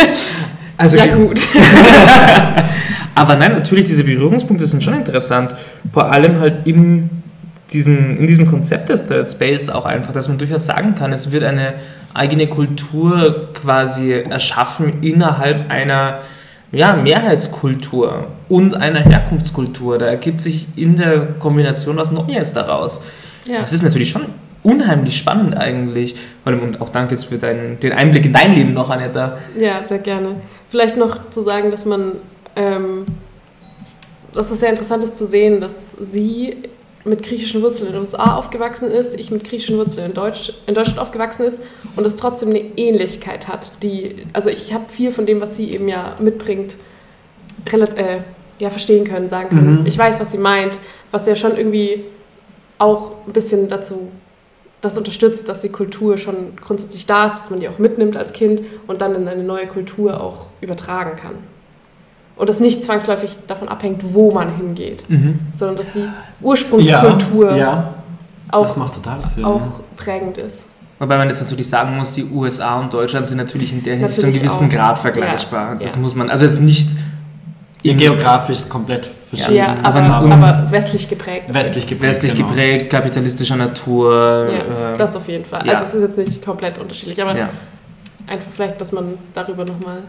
also 0.76 0.96
ja 0.96 1.06
gut. 1.06 1.40
Aber 3.14 3.36
nein, 3.36 3.52
natürlich, 3.52 3.84
diese 3.84 4.04
Berührungspunkte 4.04 4.66
sind 4.66 4.82
schon 4.82 4.94
interessant. 4.94 5.54
Vor 5.92 6.12
allem 6.12 6.38
halt 6.40 6.66
im 6.68 7.10
diesen, 7.72 8.16
in 8.16 8.26
diesem 8.26 8.46
Konzept 8.46 8.88
des 8.88 9.06
Third 9.06 9.30
Space 9.30 9.68
auch 9.68 9.84
einfach, 9.84 10.12
dass 10.12 10.28
man 10.28 10.38
durchaus 10.38 10.66
sagen 10.66 10.94
kann, 10.94 11.12
es 11.12 11.30
wird 11.32 11.44
eine 11.44 11.74
eigene 12.14 12.46
Kultur 12.46 13.50
quasi 13.54 14.12
erschaffen 14.12 15.02
innerhalb 15.02 15.70
einer 15.70 16.20
ja, 16.72 16.96
Mehrheitskultur 16.96 18.28
und 18.48 18.74
einer 18.74 19.00
Herkunftskultur. 19.00 19.98
Da 19.98 20.06
ergibt 20.06 20.42
sich 20.42 20.66
in 20.76 20.96
der 20.96 21.34
Kombination 21.38 21.96
was 21.96 22.10
Neues 22.10 22.52
daraus. 22.52 23.02
Ja. 23.46 23.60
Das 23.60 23.72
ist 23.72 23.82
natürlich 23.82 24.10
schon 24.10 24.26
unheimlich 24.62 25.16
spannend 25.16 25.56
eigentlich. 25.56 26.16
Und 26.44 26.80
auch 26.80 26.90
danke 26.90 27.12
jetzt 27.12 27.24
für 27.24 27.38
deinen, 27.38 27.80
den 27.80 27.92
Einblick 27.92 28.26
in 28.26 28.32
dein 28.32 28.54
Leben 28.54 28.74
noch, 28.74 28.90
Anetta. 28.90 29.38
Ja, 29.56 29.86
sehr 29.86 29.98
gerne. 29.98 30.36
Vielleicht 30.68 30.96
noch 30.96 31.30
zu 31.30 31.40
sagen, 31.40 31.70
dass 31.70 31.86
man, 31.86 32.12
ähm, 32.56 33.06
dass 34.34 34.50
es 34.50 34.60
sehr 34.60 34.70
interessant 34.70 35.04
ist 35.04 35.16
zu 35.16 35.24
sehen, 35.24 35.60
dass 35.60 35.92
sie 35.92 36.54
mit 37.08 37.22
griechischen 37.22 37.62
Wurzeln 37.62 37.88
in 37.88 37.92
den 37.94 38.00
USA 38.00 38.36
aufgewachsen 38.36 38.90
ist, 38.90 39.18
ich 39.18 39.30
mit 39.30 39.44
griechischen 39.44 39.78
Wurzeln 39.78 40.06
in, 40.06 40.14
Deutsch, 40.14 40.52
in 40.66 40.74
Deutschland 40.74 40.98
aufgewachsen 40.98 41.44
ist 41.44 41.62
und 41.96 42.04
es 42.04 42.16
trotzdem 42.16 42.50
eine 42.50 42.60
Ähnlichkeit 42.76 43.48
hat. 43.48 43.82
Die, 43.82 44.16
also 44.32 44.50
ich 44.50 44.72
habe 44.72 44.84
viel 44.88 45.10
von 45.10 45.26
dem, 45.26 45.40
was 45.40 45.56
sie 45.56 45.72
eben 45.72 45.88
ja 45.88 46.16
mitbringt, 46.20 46.76
äh, 47.66 48.20
ja, 48.58 48.70
verstehen 48.70 49.04
können, 49.04 49.28
sagen 49.28 49.48
können. 49.50 49.80
Mhm. 49.80 49.86
Ich 49.86 49.96
weiß, 49.98 50.20
was 50.20 50.30
sie 50.32 50.38
meint, 50.38 50.78
was 51.10 51.26
ja 51.26 51.36
schon 51.36 51.56
irgendwie 51.56 52.04
auch 52.78 53.12
ein 53.26 53.32
bisschen 53.32 53.68
dazu 53.68 54.10
das 54.80 54.96
unterstützt, 54.96 55.48
dass 55.48 55.62
die 55.62 55.70
Kultur 55.70 56.18
schon 56.18 56.54
grundsätzlich 56.56 57.04
da 57.04 57.26
ist, 57.26 57.38
dass 57.38 57.50
man 57.50 57.58
die 57.58 57.68
auch 57.68 57.78
mitnimmt 57.78 58.16
als 58.16 58.32
Kind 58.32 58.62
und 58.86 59.00
dann 59.00 59.16
in 59.16 59.26
eine 59.26 59.42
neue 59.42 59.66
Kultur 59.66 60.20
auch 60.20 60.46
übertragen 60.60 61.16
kann 61.16 61.38
und 62.38 62.48
das 62.48 62.60
nicht 62.60 62.82
zwangsläufig 62.82 63.36
davon 63.46 63.68
abhängt, 63.68 64.02
wo 64.14 64.30
man 64.30 64.56
hingeht, 64.56 65.08
mhm. 65.08 65.40
sondern 65.52 65.76
dass 65.76 65.90
die 65.90 66.04
Ursprungskultur 66.40 67.50
ja, 67.50 67.56
ja. 67.56 67.94
Auch, 68.50 68.66
Sinn, 69.20 69.44
auch 69.44 69.80
prägend 69.96 70.38
ist. 70.38 70.68
Wobei 70.98 71.18
man 71.18 71.28
jetzt 71.28 71.42
natürlich 71.42 71.68
sagen 71.68 71.96
muss, 71.96 72.12
die 72.12 72.24
USA 72.24 72.80
und 72.80 72.94
Deutschland 72.94 73.26
sind 73.26 73.36
natürlich 73.36 73.72
in 73.72 73.82
der 73.82 73.96
Hinsicht 73.96 74.20
zu 74.20 74.26
einem 74.26 74.36
gewissen 74.36 74.68
auch. 74.68 74.72
Grad 74.72 74.98
vergleichbar. 74.98 75.74
Ja, 75.74 75.80
das 75.80 75.96
ja. 75.96 76.00
muss 76.00 76.14
man, 76.14 76.30
also 76.30 76.44
jetzt 76.44 76.62
nicht 76.62 76.88
Ihr 77.82 77.94
geografisch 77.94 78.68
komplett 78.68 79.08
verschieden. 79.28 79.56
Ja, 79.56 79.76
aber, 79.82 80.02
aber, 80.02 80.32
aber, 80.32 80.70
westlich 80.70 81.08
geprägt. 81.08 81.52
Westlich 81.52 81.86
geprägt, 81.86 82.10
westlich 82.10 82.34
genau. 82.34 82.48
geprägt 82.48 82.90
kapitalistischer 82.90 83.56
Natur. 83.56 84.48
Ja, 84.50 84.94
äh, 84.94 84.96
das 84.96 85.14
auf 85.14 85.28
jeden 85.28 85.44
Fall. 85.44 85.60
Also 85.60 85.84
es 85.84 85.94
ist 85.94 86.02
jetzt 86.02 86.18
nicht 86.18 86.44
komplett 86.44 86.78
unterschiedlich, 86.78 87.22
aber 87.22 87.36
einfach 88.28 88.50
vielleicht, 88.52 88.80
dass 88.80 88.92
man 88.92 89.14
darüber 89.34 89.64
nochmal. 89.64 90.02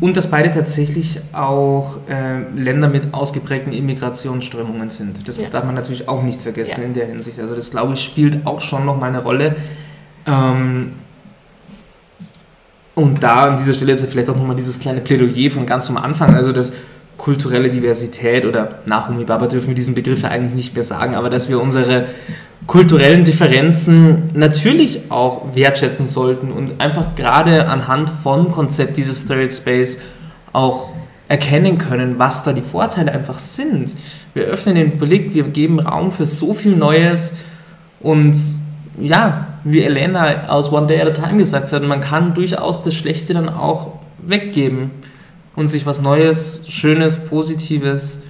Und 0.00 0.16
dass 0.16 0.30
beide 0.30 0.50
tatsächlich 0.50 1.20
auch 1.32 1.96
äh, 2.08 2.40
Länder 2.54 2.88
mit 2.88 3.14
ausgeprägten 3.14 3.72
Immigrationsströmungen 3.72 4.90
sind. 4.90 5.26
Das 5.28 5.36
ja. 5.36 5.48
darf 5.48 5.64
man 5.64 5.74
natürlich 5.74 6.08
auch 6.08 6.22
nicht 6.22 6.42
vergessen 6.42 6.82
ja. 6.82 6.86
in 6.88 6.94
der 6.94 7.06
Hinsicht. 7.06 7.38
Also 7.40 7.54
das 7.54 7.70
glaube 7.70 7.94
ich 7.94 8.04
spielt 8.04 8.46
auch 8.46 8.60
schon 8.60 8.84
nochmal 8.84 9.10
eine 9.10 9.22
Rolle. 9.22 9.56
Ähm, 10.26 10.92
und 12.94 13.22
da 13.22 13.36
an 13.36 13.56
dieser 13.56 13.74
Stelle 13.74 13.92
ist 13.92 14.02
ja 14.02 14.08
vielleicht 14.08 14.28
auch 14.28 14.36
nochmal 14.36 14.56
dieses 14.56 14.80
kleine 14.80 15.00
Plädoyer 15.00 15.50
von 15.50 15.64
ganz 15.64 15.88
am 15.88 15.96
Anfang, 15.96 16.34
also 16.34 16.52
das 16.52 16.74
kulturelle 17.16 17.68
Diversität 17.68 18.46
oder 18.46 18.80
nach 18.86 19.10
Umi 19.10 19.24
Baba 19.24 19.46
dürfen 19.46 19.68
wir 19.68 19.74
diesen 19.74 19.94
Begriff 19.94 20.22
ja 20.22 20.30
eigentlich 20.30 20.54
nicht 20.54 20.74
mehr 20.74 20.82
sagen, 20.82 21.14
aber 21.14 21.28
dass 21.28 21.48
wir 21.48 21.60
unsere 21.60 22.06
kulturellen 22.66 23.24
Differenzen 23.24 24.30
natürlich 24.34 25.10
auch 25.10 25.54
wertschätzen 25.54 26.04
sollten 26.04 26.52
und 26.52 26.80
einfach 26.80 27.14
gerade 27.14 27.68
anhand 27.68 28.10
von 28.10 28.52
Konzept 28.52 28.96
dieses 28.96 29.26
Third 29.26 29.52
Space 29.52 30.02
auch 30.52 30.90
erkennen 31.28 31.78
können, 31.78 32.18
was 32.18 32.42
da 32.42 32.52
die 32.52 32.62
Vorteile 32.62 33.12
einfach 33.12 33.38
sind. 33.38 33.94
Wir 34.34 34.44
öffnen 34.44 34.74
den 34.74 34.98
Blick, 34.98 35.34
wir 35.34 35.44
geben 35.44 35.80
Raum 35.80 36.12
für 36.12 36.26
so 36.26 36.54
viel 36.54 36.76
Neues 36.76 37.36
und 38.00 38.36
ja, 38.98 39.46
wie 39.64 39.82
Elena 39.82 40.48
aus 40.48 40.72
One 40.72 40.86
Day 40.86 41.00
at 41.00 41.18
a 41.18 41.26
Time 41.26 41.38
gesagt 41.38 41.72
hat, 41.72 41.82
man 41.82 42.00
kann 42.00 42.34
durchaus 42.34 42.82
das 42.82 42.94
Schlechte 42.94 43.34
dann 43.34 43.48
auch 43.48 43.98
weggeben 44.18 44.90
und 45.56 45.68
sich 45.68 45.86
was 45.86 46.00
Neues, 46.00 46.66
Schönes, 46.68 47.26
Positives 47.26 48.29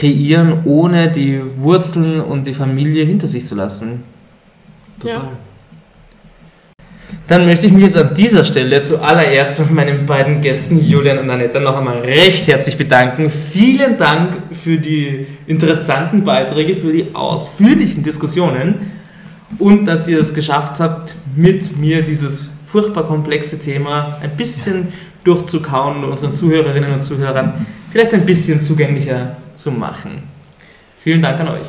kreieren, 0.00 0.62
ohne 0.64 1.10
die 1.10 1.40
Wurzeln 1.58 2.20
und 2.20 2.46
die 2.46 2.54
Familie 2.54 3.04
hinter 3.04 3.26
sich 3.26 3.44
zu 3.44 3.54
lassen. 3.54 4.02
Total. 4.98 5.16
Ja. 5.16 5.28
Dann 7.26 7.46
möchte 7.46 7.66
ich 7.66 7.72
mich 7.72 7.84
jetzt 7.84 7.96
an 7.96 8.14
dieser 8.14 8.44
Stelle 8.44 8.82
zuallererst 8.82 9.58
bei 9.58 9.64
meinen 9.72 10.06
beiden 10.06 10.40
Gästen 10.40 10.82
Julian 10.82 11.18
und 11.18 11.30
Annette 11.30 11.60
noch 11.60 11.76
einmal 11.76 11.98
recht 12.00 12.46
herzlich 12.48 12.76
bedanken. 12.76 13.30
Vielen 13.30 13.98
Dank 13.98 14.38
für 14.52 14.78
die 14.78 15.26
interessanten 15.46 16.24
Beiträge, 16.24 16.74
für 16.74 16.92
die 16.92 17.14
ausführlichen 17.14 18.02
Diskussionen 18.02 18.92
und 19.58 19.84
dass 19.84 20.08
ihr 20.08 20.18
es 20.18 20.34
geschafft 20.34 20.80
habt, 20.80 21.14
mit 21.36 21.76
mir 21.76 22.02
dieses 22.02 22.48
furchtbar 22.66 23.04
komplexe 23.04 23.58
Thema 23.58 24.18
ein 24.22 24.36
bisschen 24.36 24.88
durchzukauen 25.24 26.02
und 26.02 26.10
unseren 26.10 26.32
Zuhörerinnen 26.32 26.92
und 26.92 27.02
Zuhörern 27.02 27.66
vielleicht 27.92 28.14
ein 28.14 28.24
bisschen 28.24 28.60
zugänglicher 28.60 29.36
zu 29.60 29.70
machen. 29.70 30.24
Vielen 30.98 31.22
Dank 31.22 31.40
an 31.40 31.48
euch. 31.48 31.66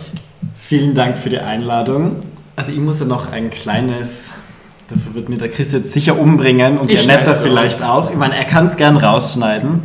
Vielen 0.55 0.93
Dank 0.95 1.17
für 1.17 1.29
die 1.29 1.39
Einladung. 1.39 2.17
Also 2.55 2.71
ich 2.71 2.79
muss 2.79 2.99
ja 2.99 3.05
noch 3.05 3.31
ein 3.31 3.49
kleines, 3.49 4.25
dafür 4.89 5.13
wird 5.15 5.29
mir 5.29 5.37
der 5.37 5.49
Chris 5.49 5.71
jetzt 5.71 5.93
sicher 5.93 6.19
umbringen 6.19 6.77
und 6.77 6.91
Ich 6.91 7.05
der 7.05 7.17
Netter 7.17 7.31
vielleicht 7.31 7.81
raus. 7.81 8.05
auch. 8.05 8.11
Ich 8.11 8.17
meine, 8.17 8.35
er 8.35 8.45
kann 8.45 8.65
es 8.65 8.75
gern 8.77 8.97
rausschneiden. 8.97 9.81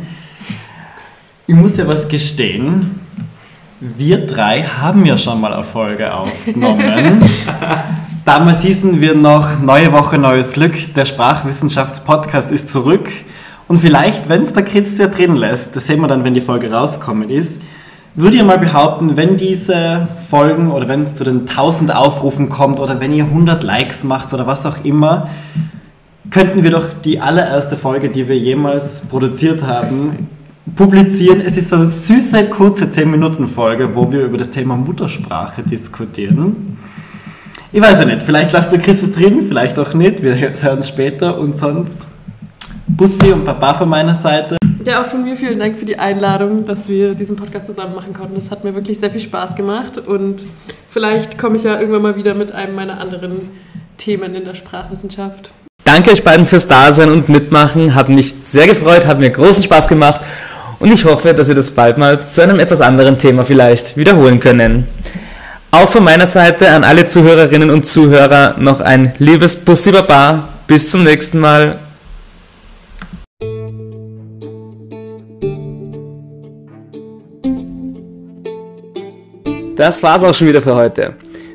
Ich 1.47 1.55
muss 1.55 1.77
ja 1.77 1.87
was 1.87 2.07
gestehen. 2.07 2.99
Wir 3.79 4.25
drei 4.25 4.63
haben 4.63 5.05
ja 5.05 5.17
schon 5.17 5.39
mal 5.39 5.53
Erfolge 5.53 6.13
aufgenommen. 6.13 7.29
Damals 8.25 8.61
hießen 8.63 8.99
wir 8.99 9.15
noch 9.15 9.59
Neue 9.59 9.93
Woche, 9.93 10.17
neues 10.17 10.51
Glück. 10.51 10.93
Der 10.95 11.05
Sprachwissenschaftspodcast 11.05 12.51
ist 12.51 12.69
zurück. 12.69 13.07
Und 13.67 13.79
vielleicht, 13.79 14.29
wenn 14.29 14.41
es 14.41 14.51
der 14.53 14.63
Chris 14.65 14.97
ja 14.97 15.07
drin 15.07 15.35
lässt, 15.35 15.75
das 15.75 15.87
sehen 15.87 16.01
wir 16.01 16.07
dann, 16.07 16.23
wenn 16.23 16.33
die 16.33 16.41
Folge 16.41 16.71
rauskommen 16.71 17.29
ist, 17.29 17.59
würde 18.17 18.35
ich 18.35 18.43
mal 18.43 18.57
behaupten, 18.57 19.15
wenn 19.15 19.37
diese 19.37 20.07
Folgen 20.27 20.71
oder 20.71 20.87
wenn 20.89 21.03
es 21.03 21.15
zu 21.15 21.23
den 21.23 21.41
1000 21.41 21.95
Aufrufen 21.95 22.49
kommt 22.49 22.79
oder 22.79 22.99
wenn 22.99 23.13
ihr 23.13 23.25
100 23.25 23.63
Likes 23.63 24.03
macht 24.03 24.33
oder 24.33 24.47
was 24.47 24.65
auch 24.65 24.83
immer, 24.83 25.29
könnten 26.31 26.63
wir 26.63 26.71
doch 26.71 26.91
die 26.93 27.19
allererste 27.19 27.77
Folge, 27.77 28.09
die 28.09 28.27
wir 28.27 28.35
jemals 28.35 29.01
produziert 29.01 29.61
haben, 29.61 30.29
publizieren. 30.75 31.41
Es 31.45 31.57
ist 31.57 31.69
so 31.69 31.75
eine 31.75 31.85
süße, 31.85 32.45
kurze 32.45 32.85
10-Minuten-Folge, 32.85 33.93
wo 33.93 34.11
wir 34.11 34.25
über 34.25 34.39
das 34.39 34.49
Thema 34.49 34.75
Muttersprache 34.75 35.61
diskutieren. 35.61 36.75
Ich 37.71 37.81
weiß 37.81 37.99
ja 37.99 38.05
nicht, 38.05 38.23
vielleicht 38.23 38.51
lasst 38.51 38.71
der 38.71 38.79
Chris 38.79 39.03
es 39.03 39.11
drin, 39.11 39.45
vielleicht 39.47 39.77
auch 39.77 39.93
nicht. 39.93 40.23
Wir 40.23 40.35
hören 40.35 40.79
es 40.79 40.87
später 40.87 41.37
und 41.37 41.55
sonst 41.55 42.07
Bussi 42.87 43.31
und 43.31 43.45
Papa 43.45 43.75
von 43.75 43.89
meiner 43.89 44.15
Seite. 44.15 44.57
Ja, 44.87 45.03
auch 45.03 45.07
von 45.07 45.21
mir 45.21 45.35
vielen 45.35 45.59
Dank 45.59 45.77
für 45.77 45.83
die 45.83 45.99
Einladung, 45.99 46.63
dass 46.63 46.87
wir 46.87 47.13
diesen 47.13 47.35
Podcast 47.35 47.65
zusammen 47.65 47.93
machen 47.93 48.13
konnten. 48.13 48.35
Das 48.35 48.51
hat 48.51 48.63
mir 48.63 48.73
wirklich 48.73 48.97
sehr 48.97 49.11
viel 49.11 49.19
Spaß 49.19 49.57
gemacht 49.57 49.97
und 49.97 50.45
vielleicht 50.89 51.37
komme 51.37 51.57
ich 51.57 51.63
ja 51.63 51.77
irgendwann 51.77 52.03
mal 52.03 52.15
wieder 52.15 52.33
mit 52.33 52.53
einem 52.53 52.73
meiner 52.73 52.97
anderen 53.01 53.49
Themen 53.97 54.33
in 54.33 54.45
der 54.45 54.55
Sprachwissenschaft. 54.55 55.51
Danke 55.83 56.11
euch 56.11 56.23
beiden 56.23 56.45
fürs 56.45 56.69
Dasein 56.69 57.11
und 57.11 57.27
Mitmachen. 57.27 57.95
Hat 57.95 58.07
mich 58.07 58.35
sehr 58.39 58.65
gefreut, 58.65 59.05
hat 59.05 59.19
mir 59.19 59.29
großen 59.29 59.61
Spaß 59.61 59.89
gemacht 59.89 60.21
und 60.79 60.89
ich 60.89 61.03
hoffe, 61.03 61.33
dass 61.33 61.49
wir 61.49 61.55
das 61.55 61.71
bald 61.71 61.97
mal 61.97 62.25
zu 62.25 62.41
einem 62.41 62.57
etwas 62.61 62.79
anderen 62.79 63.19
Thema 63.19 63.43
vielleicht 63.43 63.97
wiederholen 63.97 64.39
können. 64.39 64.87
Auch 65.69 65.91
von 65.91 66.05
meiner 66.05 66.27
Seite 66.27 66.69
an 66.71 66.85
alle 66.85 67.05
Zuhörerinnen 67.09 67.71
und 67.71 67.85
Zuhörer 67.85 68.55
noch 68.57 68.79
ein 68.79 69.11
liebes 69.19 69.57
Bussi 69.57 69.91
Baba. 69.91 70.47
Bis 70.65 70.89
zum 70.89 71.03
nächsten 71.03 71.39
Mal. 71.41 71.77
Das 79.77 80.01
war's 80.01 80.23
auch 80.23 80.33
schon 80.33 80.47
wieder 80.47 80.61
für 80.61 80.75
heute. 80.75 81.13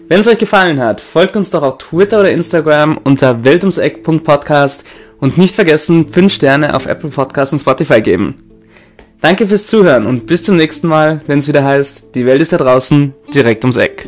Wenn 0.09 0.21
es 0.21 0.29
euch 0.29 0.39
gefallen 0.39 0.81
hat, 0.81 1.01
folgt 1.01 1.37
uns 1.37 1.51
doch 1.51 1.63
auf 1.63 1.79
Twitter 1.79 2.21
oder 2.21 2.31
Instagram 2.31 2.99
unter 3.03 3.43
weltumseck.podcast 3.43 4.85
und 5.19 5.39
nicht 5.39 5.55
vergessen 5.55 6.09
5 6.09 6.33
Sterne 6.33 6.77
auf 6.77 6.87
Apple 6.87 7.11
Podcasts 7.11 7.53
und 7.53 7.59
Spotify 7.59 8.01
geben. 8.01 8.37
Danke 9.21 9.49
fürs 9.49 9.67
Zuhören 9.67 10.07
und 10.07 10.27
bis 10.27 10.45
zum 10.45 10.57
nächsten 10.57 10.87
Mal, 10.87 11.19
wenn 11.27 11.41
es 11.41 11.49
wieder 11.49 11.65
heißt, 11.65 12.15
die 12.15 12.25
Welt 12.25 12.41
ist 12.41 12.53
da 12.53 12.59
draußen, 12.59 13.13
direkt 13.35 13.65
ums 13.65 13.77
Eck. 13.77 14.07